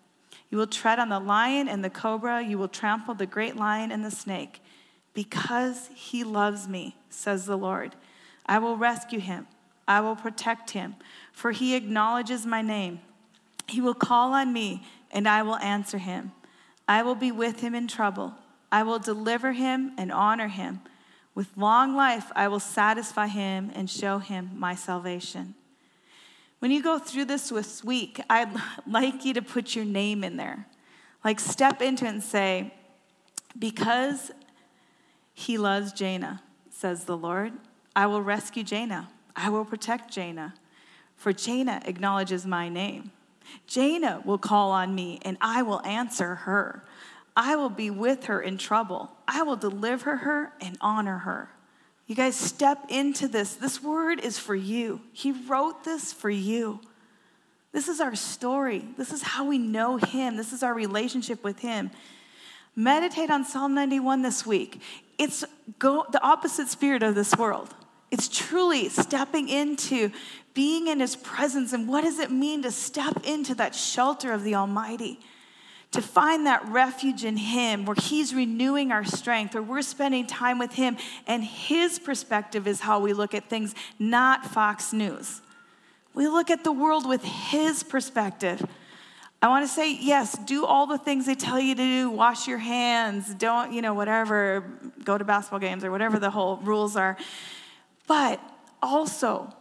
You 0.51 0.57
will 0.57 0.67
tread 0.67 0.99
on 0.99 1.09
the 1.09 1.19
lion 1.19 1.67
and 1.67 1.83
the 1.83 1.89
cobra, 1.89 2.43
you 2.43 2.57
will 2.57 2.67
trample 2.67 3.15
the 3.15 3.25
great 3.25 3.55
lion 3.55 3.91
and 3.91 4.05
the 4.05 4.11
snake. 4.11 4.61
Because 5.13 5.89
he 5.95 6.23
loves 6.23 6.67
me, 6.67 6.97
says 7.09 7.45
the 7.45 7.57
Lord, 7.57 7.95
I 8.45 8.59
will 8.59 8.77
rescue 8.77 9.19
him, 9.19 9.47
I 9.87 10.01
will 10.01 10.15
protect 10.15 10.71
him, 10.71 10.95
for 11.31 11.51
he 11.51 11.75
acknowledges 11.75 12.45
my 12.45 12.61
name. 12.61 12.99
He 13.67 13.81
will 13.81 13.93
call 13.93 14.33
on 14.33 14.51
me, 14.51 14.83
and 15.09 15.27
I 15.27 15.41
will 15.43 15.55
answer 15.57 15.97
him. 15.97 16.33
I 16.87 17.03
will 17.03 17.15
be 17.15 17.31
with 17.31 17.61
him 17.61 17.73
in 17.73 17.87
trouble. 17.87 18.35
I 18.71 18.83
will 18.83 18.99
deliver 18.99 19.53
him 19.53 19.93
and 19.97 20.11
honor 20.11 20.49
him. 20.49 20.81
With 21.33 21.55
long 21.55 21.95
life, 21.95 22.31
I 22.35 22.49
will 22.49 22.59
satisfy 22.59 23.27
him 23.27 23.71
and 23.73 23.89
show 23.89 24.19
him 24.19 24.51
my 24.55 24.75
salvation. 24.75 25.55
When 26.61 26.69
you 26.69 26.83
go 26.83 26.99
through 26.99 27.25
this 27.25 27.49
this 27.49 27.83
week, 27.83 28.21
I'd 28.29 28.55
like 28.87 29.25
you 29.25 29.33
to 29.33 29.41
put 29.41 29.75
your 29.75 29.83
name 29.83 30.23
in 30.23 30.37
there. 30.37 30.67
Like 31.25 31.39
step 31.39 31.81
into 31.81 32.05
it 32.05 32.09
and 32.09 32.23
say, 32.23 32.71
Because 33.57 34.29
he 35.33 35.57
loves 35.57 35.91
Jana, 35.91 36.43
says 36.69 37.05
the 37.05 37.17
Lord, 37.17 37.53
I 37.95 38.05
will 38.05 38.21
rescue 38.21 38.61
Jana. 38.61 39.09
I 39.35 39.49
will 39.49 39.65
protect 39.65 40.11
Jana. 40.11 40.53
For 41.15 41.33
Jana 41.33 41.81
acknowledges 41.83 42.45
my 42.45 42.69
name. 42.69 43.09
Jana 43.65 44.21
will 44.23 44.37
call 44.37 44.69
on 44.69 44.93
me 44.93 45.17
and 45.23 45.37
I 45.41 45.63
will 45.63 45.83
answer 45.83 46.35
her. 46.35 46.85
I 47.35 47.55
will 47.55 47.69
be 47.71 47.89
with 47.89 48.25
her 48.25 48.39
in 48.39 48.59
trouble. 48.59 49.09
I 49.27 49.41
will 49.41 49.55
deliver 49.55 50.17
her 50.17 50.53
and 50.61 50.77
honor 50.79 51.19
her. 51.19 51.49
You 52.11 52.17
guys 52.17 52.35
step 52.35 52.87
into 52.89 53.29
this. 53.29 53.53
This 53.53 53.81
word 53.81 54.19
is 54.19 54.37
for 54.37 54.53
you. 54.53 54.99
He 55.13 55.31
wrote 55.31 55.85
this 55.85 56.11
for 56.11 56.29
you. 56.29 56.81
This 57.71 57.87
is 57.87 58.01
our 58.01 58.15
story. 58.15 58.85
This 58.97 59.13
is 59.13 59.23
how 59.23 59.45
we 59.45 59.57
know 59.57 59.95
Him. 59.95 60.35
This 60.35 60.51
is 60.51 60.61
our 60.61 60.73
relationship 60.73 61.41
with 61.41 61.59
Him. 61.59 61.89
Meditate 62.75 63.31
on 63.31 63.45
Psalm 63.45 63.73
91 63.73 64.23
this 64.23 64.45
week. 64.45 64.81
It's 65.17 65.45
go, 65.79 66.05
the 66.11 66.21
opposite 66.21 66.67
spirit 66.67 67.01
of 67.01 67.15
this 67.15 67.33
world. 67.37 67.73
It's 68.11 68.27
truly 68.27 68.89
stepping 68.89 69.47
into 69.47 70.11
being 70.53 70.87
in 70.87 70.99
His 70.99 71.15
presence. 71.15 71.71
And 71.71 71.87
what 71.87 72.03
does 72.03 72.19
it 72.19 72.29
mean 72.29 72.61
to 72.63 72.71
step 72.71 73.25
into 73.25 73.55
that 73.55 73.73
shelter 73.73 74.33
of 74.33 74.43
the 74.43 74.55
Almighty? 74.55 75.21
To 75.91 76.01
find 76.01 76.45
that 76.45 76.65
refuge 76.69 77.25
in 77.25 77.37
Him 77.37 77.85
where 77.85 77.95
He's 77.95 78.33
renewing 78.33 78.91
our 78.91 79.03
strength, 79.03 79.53
where 79.53 79.63
we're 79.63 79.81
spending 79.81 80.25
time 80.25 80.57
with 80.57 80.73
Him, 80.73 80.97
and 81.27 81.43
His 81.43 81.99
perspective 81.99 82.67
is 82.67 82.79
how 82.79 82.99
we 82.99 83.13
look 83.13 83.33
at 83.33 83.49
things, 83.49 83.75
not 83.99 84.45
Fox 84.45 84.93
News. 84.93 85.41
We 86.13 86.27
look 86.27 86.49
at 86.49 86.63
the 86.63 86.71
world 86.71 87.07
with 87.07 87.23
His 87.23 87.83
perspective. 87.83 88.65
I 89.41 89.47
want 89.47 89.65
to 89.65 89.73
say, 89.73 89.93
yes, 89.93 90.37
do 90.37 90.65
all 90.65 90.85
the 90.85 90.99
things 90.99 91.25
they 91.25 91.35
tell 91.35 91.59
you 91.59 91.73
to 91.73 91.81
do. 91.81 92.09
Wash 92.11 92.47
your 92.47 92.59
hands, 92.59 93.33
don't, 93.33 93.73
you 93.73 93.81
know, 93.81 93.93
whatever, 93.93 94.63
go 95.03 95.17
to 95.17 95.25
basketball 95.25 95.59
games 95.59 95.83
or 95.83 95.89
whatever 95.89 96.19
the 96.19 96.29
whole 96.29 96.57
rules 96.57 96.95
are. 96.95 97.17
But 98.07 98.39
also, 98.83 99.51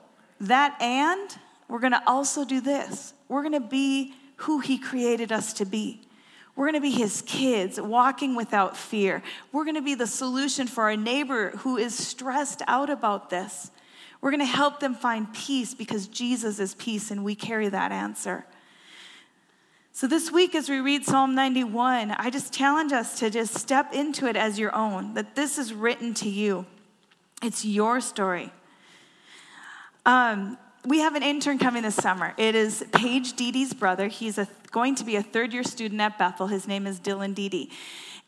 that 0.40 0.80
and 0.82 1.34
we're 1.68 1.80
going 1.80 1.92
to 1.92 2.02
also 2.06 2.44
do 2.44 2.60
this. 2.60 3.14
We're 3.28 3.42
going 3.42 3.54
to 3.54 3.60
be 3.60 4.14
who 4.36 4.60
He 4.60 4.76
created 4.78 5.32
us 5.32 5.54
to 5.54 5.64
be. 5.64 6.02
We're 6.60 6.66
going 6.66 6.82
to 6.82 6.90
be 6.90 6.90
his 6.90 7.22
kids 7.22 7.80
walking 7.80 8.34
without 8.34 8.76
fear. 8.76 9.22
We're 9.50 9.64
going 9.64 9.76
to 9.76 9.80
be 9.80 9.94
the 9.94 10.06
solution 10.06 10.66
for 10.66 10.84
our 10.84 10.94
neighbor 10.94 11.52
who 11.52 11.78
is 11.78 11.96
stressed 11.96 12.60
out 12.66 12.90
about 12.90 13.30
this. 13.30 13.70
We're 14.20 14.30
going 14.30 14.40
to 14.40 14.44
help 14.44 14.78
them 14.78 14.94
find 14.94 15.32
peace 15.32 15.72
because 15.72 16.06
Jesus 16.06 16.60
is 16.60 16.74
peace 16.74 17.10
and 17.10 17.24
we 17.24 17.34
carry 17.34 17.70
that 17.70 17.92
answer. 17.92 18.44
So, 19.92 20.06
this 20.06 20.30
week, 20.30 20.54
as 20.54 20.68
we 20.68 20.80
read 20.80 21.06
Psalm 21.06 21.34
91, 21.34 22.10
I 22.10 22.28
just 22.28 22.52
challenge 22.52 22.92
us 22.92 23.18
to 23.20 23.30
just 23.30 23.54
step 23.54 23.94
into 23.94 24.26
it 24.26 24.36
as 24.36 24.58
your 24.58 24.74
own, 24.76 25.14
that 25.14 25.34
this 25.34 25.56
is 25.56 25.72
written 25.72 26.12
to 26.12 26.28
you. 26.28 26.66
It's 27.42 27.64
your 27.64 28.02
story. 28.02 28.52
Um, 30.04 30.58
we 30.84 31.00
have 31.00 31.14
an 31.14 31.22
intern 31.22 31.58
coming 31.58 31.82
this 31.82 31.96
summer. 31.96 32.32
It 32.36 32.54
is 32.54 32.84
Paige 32.92 33.34
Deedee's 33.34 33.74
brother. 33.74 34.08
He's 34.08 34.38
a, 34.38 34.48
going 34.70 34.94
to 34.96 35.04
be 35.04 35.16
a 35.16 35.22
third 35.22 35.52
year 35.52 35.62
student 35.62 36.00
at 36.00 36.18
Bethel. 36.18 36.46
His 36.46 36.66
name 36.66 36.86
is 36.86 36.98
Dylan 36.98 37.34
Deedee. 37.34 37.70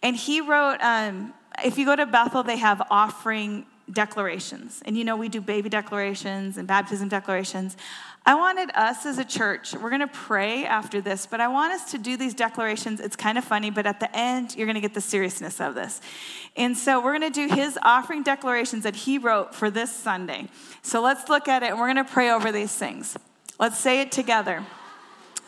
And 0.02 0.16
he 0.16 0.40
wrote, 0.40 0.78
um, 0.80 1.32
if 1.64 1.78
you 1.78 1.86
go 1.86 1.96
to 1.96 2.06
Bethel, 2.06 2.42
they 2.42 2.56
have 2.56 2.82
offering 2.90 3.66
declarations. 3.92 4.82
And 4.84 4.96
you 4.96 5.04
know, 5.04 5.16
we 5.16 5.28
do 5.28 5.40
baby 5.40 5.68
declarations 5.68 6.56
and 6.56 6.66
baptism 6.66 7.08
declarations. 7.08 7.76
I 8.24 8.34
wanted 8.36 8.70
us 8.74 9.04
as 9.04 9.18
a 9.18 9.24
church, 9.24 9.74
we're 9.74 9.90
going 9.90 10.00
to 10.00 10.06
pray 10.06 10.64
after 10.64 11.00
this, 11.00 11.26
but 11.26 11.40
I 11.40 11.48
want 11.48 11.72
us 11.72 11.90
to 11.90 11.98
do 11.98 12.16
these 12.16 12.34
declarations. 12.34 13.00
It's 13.00 13.16
kind 13.16 13.36
of 13.36 13.44
funny, 13.44 13.70
but 13.70 13.84
at 13.84 13.98
the 13.98 14.16
end, 14.16 14.54
you're 14.56 14.66
going 14.66 14.76
to 14.76 14.80
get 14.80 14.94
the 14.94 15.00
seriousness 15.00 15.60
of 15.60 15.74
this. 15.74 16.00
And 16.56 16.76
so 16.76 17.02
we're 17.02 17.18
going 17.18 17.32
to 17.32 17.48
do 17.48 17.52
his 17.52 17.78
offering 17.82 18.22
declarations 18.22 18.84
that 18.84 18.94
he 18.94 19.18
wrote 19.18 19.54
for 19.54 19.70
this 19.70 19.92
Sunday. 19.92 20.48
So 20.82 21.02
let's 21.02 21.28
look 21.28 21.48
at 21.48 21.64
it 21.64 21.70
and 21.70 21.78
we're 21.80 21.92
going 21.92 22.04
to 22.04 22.12
pray 22.12 22.30
over 22.30 22.52
these 22.52 22.74
things. 22.74 23.16
Let's 23.58 23.78
say 23.78 24.00
it 24.00 24.12
together. 24.12 24.64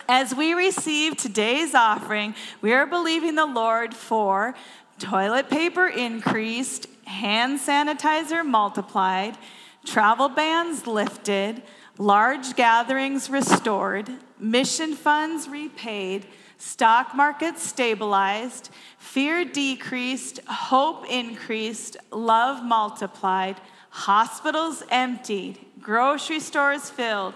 As 0.09 0.35
we 0.35 0.53
receive 0.53 1.17
today's 1.17 1.75
offering, 1.75 2.35
we 2.61 2.73
are 2.73 2.87
believing 2.87 3.37
the 3.37 3.47
Lord 3.47 3.95
for 3.95 4.55
toilet 4.99 5.49
paper 5.49 5.87
increased, 5.87 6.87
hand 7.07 7.61
sanitizer 7.61 8.45
multiplied, 8.45 9.37
travel 9.85 10.29
bans 10.29 10.87
lifted, 10.87 11.63
large 11.99 12.57
gatherings 12.57 13.31
restored, 13.31 14.11
mission 14.39 14.95
funds 14.95 15.49
repaid, 15.49 16.27
stock 16.59 17.15
markets 17.15 17.63
stabilized, 17.63 18.71
fear 18.99 19.45
decreased, 19.45 20.41
hope 20.47 21.07
increased, 21.11 21.97
love 22.11 22.65
multiplied, 22.65 23.61
hospitals 23.91 24.83
emptied, 24.91 25.59
grocery 25.81 26.41
stores 26.41 26.91
filled, 26.91 27.35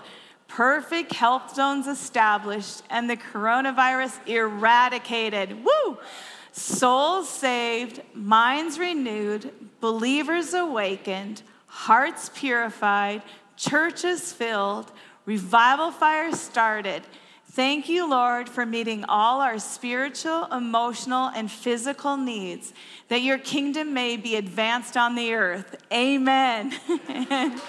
perfect 0.49 1.13
health 1.13 1.55
zones 1.55 1.87
established, 1.87 2.83
and 2.91 3.09
the 3.09 3.17
coronavirus 3.17 4.27
eradicated. 4.27 5.65
Woo! 5.65 5.99
Souls 6.59 7.29
saved, 7.29 8.03
minds 8.15 8.79
renewed, 8.79 9.53
believers 9.81 10.55
awakened, 10.55 11.43
hearts 11.67 12.31
purified, 12.35 13.23
churches 13.57 14.33
filled, 14.33 14.91
revival 15.25 15.93
fire 15.93 16.33
started. 16.33 17.03
Thank 17.53 17.89
you, 17.89 18.11
Lord, 18.11 18.49
for 18.49 18.67
meeting 18.67 19.05
all 19.09 19.41
our 19.41 19.59
spiritual, 19.59 20.47
emotional, 20.47 21.29
and 21.29 21.51
physical 21.51 22.17
needs, 22.17 22.73
that 23.07 23.23
your 23.23 23.39
kingdom 23.39 23.95
may 23.95 24.17
be 24.17 24.37
advanced 24.37 24.97
on 24.97 25.15
the 25.15 25.35
earth. 25.35 25.77
Amen. 25.93 26.75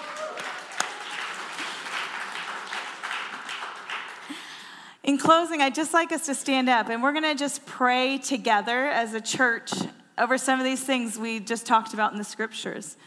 In 5.03 5.17
closing, 5.17 5.62
I'd 5.62 5.75
just 5.75 5.93
like 5.93 6.12
us 6.12 6.25
to 6.25 6.35
stand 6.35 6.69
up 6.69 6.89
and 6.89 7.01
we're 7.01 7.13
going 7.13 7.23
to 7.23 7.35
just 7.35 7.65
pray 7.65 8.17
together 8.17 8.88
as 8.88 9.13
a 9.13 9.21
church 9.21 9.71
over 10.17 10.38
some 10.38 10.59
of 10.59 10.65
these 10.65 10.83
things 10.83 11.17
we 11.17 11.39
just 11.39 11.65
talked 11.65 11.93
about 11.93 12.12
in 12.12 12.17
the 12.17 12.23
scriptures. 12.23 12.97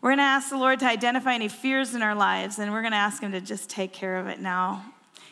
We're 0.00 0.10
going 0.10 0.18
to 0.18 0.24
ask 0.24 0.50
the 0.50 0.56
Lord 0.56 0.80
to 0.80 0.86
identify 0.86 1.34
any 1.34 1.46
fears 1.46 1.94
in 1.94 2.02
our 2.02 2.16
lives, 2.16 2.58
and 2.58 2.72
we're 2.72 2.80
going 2.80 2.92
to 2.92 2.98
ask 2.98 3.22
Him 3.22 3.30
to 3.32 3.40
just 3.40 3.70
take 3.70 3.92
care 3.92 4.16
of 4.16 4.26
it 4.26 4.40
now. 4.40 4.84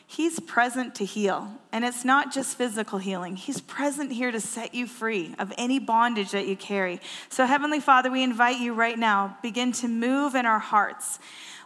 He's 0.06 0.38
present 0.38 0.94
to 0.96 1.04
heal. 1.04 1.48
And 1.72 1.84
it's 1.84 2.04
not 2.04 2.32
just 2.32 2.56
physical 2.56 3.00
healing, 3.00 3.34
He's 3.34 3.60
present 3.60 4.12
here 4.12 4.30
to 4.30 4.40
set 4.40 4.72
you 4.72 4.86
free 4.86 5.34
of 5.40 5.52
any 5.58 5.80
bondage 5.80 6.30
that 6.30 6.46
you 6.46 6.54
carry. 6.54 7.00
So, 7.30 7.46
Heavenly 7.46 7.80
Father, 7.80 8.12
we 8.12 8.22
invite 8.22 8.60
you 8.60 8.72
right 8.72 8.98
now, 8.98 9.38
begin 9.42 9.72
to 9.72 9.88
move 9.88 10.36
in 10.36 10.46
our 10.46 10.60
hearts. 10.60 11.18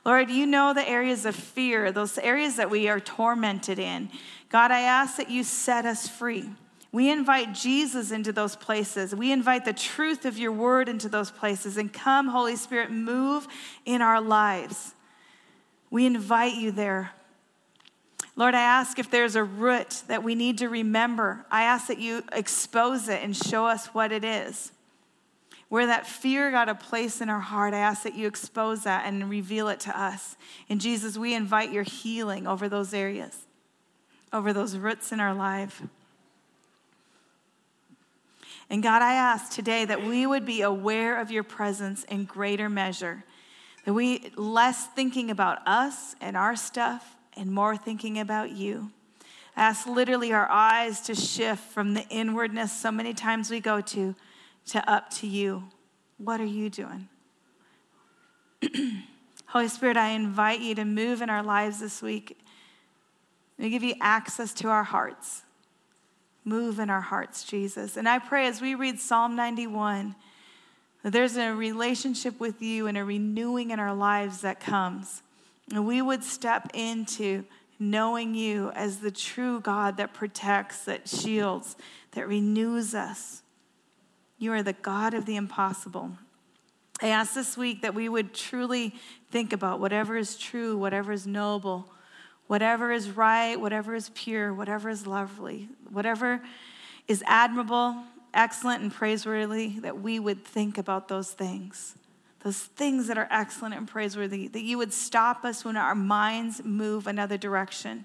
Lord, 0.04 0.30
you 0.30 0.46
know 0.46 0.74
the 0.74 0.86
areas 0.88 1.24
of 1.24 1.34
fear, 1.34 1.90
those 1.90 2.18
areas 2.18 2.56
that 2.56 2.70
we 2.70 2.88
are 2.88 3.00
tormented 3.00 3.78
in. 3.78 4.10
God, 4.50 4.70
I 4.70 4.80
ask 4.80 5.16
that 5.16 5.30
you 5.30 5.42
set 5.42 5.86
us 5.86 6.08
free. 6.08 6.50
We 6.92 7.10
invite 7.10 7.54
Jesus 7.54 8.12
into 8.12 8.30
those 8.30 8.54
places. 8.54 9.14
We 9.14 9.32
invite 9.32 9.64
the 9.64 9.72
truth 9.72 10.24
of 10.24 10.38
your 10.38 10.52
word 10.52 10.88
into 10.88 11.08
those 11.08 11.30
places. 11.30 11.76
And 11.76 11.92
come, 11.92 12.28
Holy 12.28 12.54
Spirit, 12.54 12.92
move 12.92 13.48
in 13.84 14.00
our 14.00 14.20
lives. 14.20 14.94
We 15.90 16.06
invite 16.06 16.54
you 16.54 16.70
there. 16.70 17.12
Lord, 18.36 18.54
I 18.54 18.62
ask 18.62 18.98
if 18.98 19.10
there's 19.10 19.36
a 19.36 19.42
root 19.42 20.02
that 20.08 20.22
we 20.22 20.34
need 20.34 20.58
to 20.58 20.68
remember, 20.68 21.46
I 21.50 21.62
ask 21.62 21.86
that 21.86 21.98
you 21.98 22.22
expose 22.32 23.08
it 23.08 23.22
and 23.22 23.36
show 23.36 23.66
us 23.66 23.86
what 23.88 24.12
it 24.12 24.24
is. 24.24 24.70
Where 25.68 25.86
that 25.86 26.06
fear 26.06 26.50
got 26.50 26.68
a 26.68 26.74
place 26.74 27.20
in 27.20 27.28
our 27.28 27.40
heart, 27.40 27.74
I 27.74 27.78
ask 27.78 28.02
that 28.02 28.14
you 28.14 28.26
expose 28.26 28.84
that 28.84 29.06
and 29.06 29.28
reveal 29.30 29.68
it 29.68 29.80
to 29.80 29.98
us. 29.98 30.36
And 30.68 30.80
Jesus, 30.80 31.16
we 31.16 31.34
invite 31.34 31.72
your 31.72 31.82
healing 31.82 32.46
over 32.46 32.68
those 32.68 32.94
areas, 32.94 33.46
over 34.32 34.52
those 34.52 34.76
roots 34.76 35.10
in 35.10 35.20
our 35.20 35.34
life. 35.34 35.82
And 38.70 38.82
God, 38.82 39.02
I 39.02 39.14
ask 39.14 39.52
today 39.52 39.84
that 39.84 40.04
we 40.04 40.26
would 40.26 40.46
be 40.46 40.62
aware 40.62 41.20
of 41.20 41.30
your 41.30 41.42
presence 41.42 42.04
in 42.04 42.24
greater 42.24 42.68
measure, 42.68 43.24
that 43.84 43.92
we 43.92 44.30
less 44.36 44.86
thinking 44.86 45.30
about 45.30 45.66
us 45.66 46.14
and 46.20 46.36
our 46.36 46.56
stuff 46.56 47.16
and 47.36 47.52
more 47.52 47.76
thinking 47.76 48.18
about 48.18 48.52
you. 48.52 48.90
I 49.56 49.62
ask 49.62 49.86
literally 49.86 50.32
our 50.32 50.50
eyes 50.50 51.00
to 51.02 51.14
shift 51.14 51.62
from 51.72 51.94
the 51.94 52.06
inwardness 52.08 52.72
so 52.72 52.90
many 52.90 53.14
times 53.14 53.50
we 53.50 53.60
go 53.60 53.80
to, 53.80 54.14
to 54.66 54.90
up 54.90 55.10
to 55.10 55.26
you. 55.26 55.64
What 56.18 56.40
are 56.40 56.46
you 56.46 56.70
doing? 56.70 57.08
Holy 59.46 59.68
Spirit, 59.68 59.96
I 59.96 60.10
invite 60.10 60.60
you 60.60 60.74
to 60.74 60.84
move 60.84 61.22
in 61.22 61.30
our 61.30 61.42
lives 61.42 61.80
this 61.80 62.02
week. 62.02 62.38
We 63.58 63.70
give 63.70 63.82
you 63.82 63.94
access 64.00 64.52
to 64.54 64.68
our 64.68 64.84
hearts. 64.84 65.42
Move 66.44 66.78
in 66.78 66.90
our 66.90 67.00
hearts, 67.00 67.44
Jesus. 67.44 67.96
And 67.96 68.08
I 68.08 68.18
pray 68.18 68.46
as 68.46 68.60
we 68.60 68.74
read 68.74 68.98
Psalm 68.98 69.36
91 69.36 70.14
that 71.02 71.12
there's 71.12 71.36
a 71.36 71.54
relationship 71.54 72.40
with 72.40 72.60
you 72.60 72.86
and 72.86 72.98
a 72.98 73.04
renewing 73.04 73.70
in 73.70 73.78
our 73.78 73.94
lives 73.94 74.40
that 74.40 74.58
comes. 74.58 75.22
And 75.70 75.86
we 75.86 76.02
would 76.02 76.24
step 76.24 76.70
into 76.74 77.44
knowing 77.78 78.34
you 78.34 78.70
as 78.70 78.98
the 78.98 79.10
true 79.10 79.60
God 79.60 79.98
that 79.98 80.14
protects, 80.14 80.84
that 80.86 81.08
shields, 81.08 81.76
that 82.12 82.26
renews 82.26 82.94
us. 82.94 83.42
You 84.38 84.52
are 84.52 84.62
the 84.62 84.72
God 84.72 85.14
of 85.14 85.26
the 85.26 85.36
impossible. 85.36 86.12
I 87.02 87.08
ask 87.08 87.34
this 87.34 87.56
week 87.56 87.82
that 87.82 87.94
we 87.94 88.08
would 88.08 88.34
truly 88.34 88.94
think 89.30 89.52
about 89.52 89.80
whatever 89.80 90.16
is 90.16 90.36
true, 90.36 90.76
whatever 90.76 91.12
is 91.12 91.26
noble, 91.26 91.92
whatever 92.46 92.92
is 92.92 93.10
right, 93.10 93.58
whatever 93.58 93.94
is 93.94 94.10
pure, 94.14 94.52
whatever 94.52 94.88
is 94.88 95.06
lovely, 95.06 95.68
whatever 95.90 96.40
is 97.08 97.22
admirable, 97.26 97.96
excellent, 98.32 98.82
and 98.82 98.92
praiseworthy, 98.92 99.80
that 99.80 100.00
we 100.00 100.18
would 100.18 100.44
think 100.44 100.78
about 100.78 101.08
those 101.08 101.30
things 101.30 101.96
those 102.44 102.58
things 102.58 103.06
that 103.06 103.16
are 103.16 103.26
excellent 103.30 103.74
and 103.74 103.88
praiseworthy, 103.88 104.48
that 104.48 104.62
you 104.62 104.76
would 104.76 104.92
stop 104.92 105.44
us 105.46 105.64
when 105.64 105.78
our 105.78 105.94
minds 105.94 106.62
move 106.62 107.06
another 107.06 107.38
direction. 107.38 108.04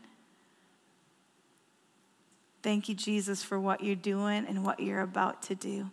Thank 2.64 2.88
you, 2.88 2.96
Jesus, 2.96 3.44
for 3.44 3.60
what 3.60 3.84
you're 3.84 3.96
doing 3.96 4.46
and 4.48 4.64
what 4.64 4.80
you're 4.80 5.02
about 5.02 5.44
to 5.44 5.56
do. 5.56 5.92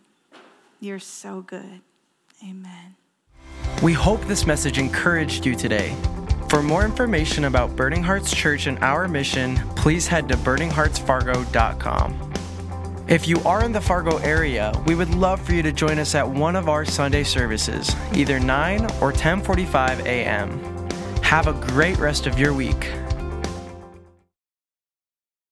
You're 0.79 0.99
so 0.99 1.41
good. 1.41 1.81
Amen. 2.43 2.95
We 3.81 3.93
hope 3.93 4.21
this 4.25 4.45
message 4.45 4.77
encouraged 4.77 5.45
you 5.45 5.55
today. 5.55 5.95
For 6.49 6.63
more 6.63 6.85
information 6.85 7.45
about 7.45 7.75
Burning 7.75 8.03
Hearts 8.03 8.33
Church 8.33 8.67
and 8.67 8.79
our 8.79 9.07
mission, 9.07 9.57
please 9.75 10.07
head 10.07 10.29
to 10.29 10.35
burningheartsfargo.com. 10.37 12.33
If 13.07 13.27
you 13.27 13.39
are 13.41 13.63
in 13.63 13.71
the 13.71 13.81
Fargo 13.81 14.17
area, 14.17 14.73
we 14.85 14.95
would 14.95 15.13
love 15.15 15.41
for 15.41 15.53
you 15.53 15.63
to 15.63 15.71
join 15.71 15.97
us 15.99 16.13
at 16.15 16.27
one 16.27 16.55
of 16.55 16.67
our 16.67 16.83
Sunday 16.85 17.23
services, 17.23 17.95
either 18.13 18.39
9 18.39 18.83
or 19.01 19.13
10:45 19.13 20.05
a.m. 20.05 20.59
Have 21.21 21.47
a 21.47 21.53
great 21.53 21.97
rest 21.99 22.27
of 22.27 22.37
your 22.37 22.53
week. 22.53 22.91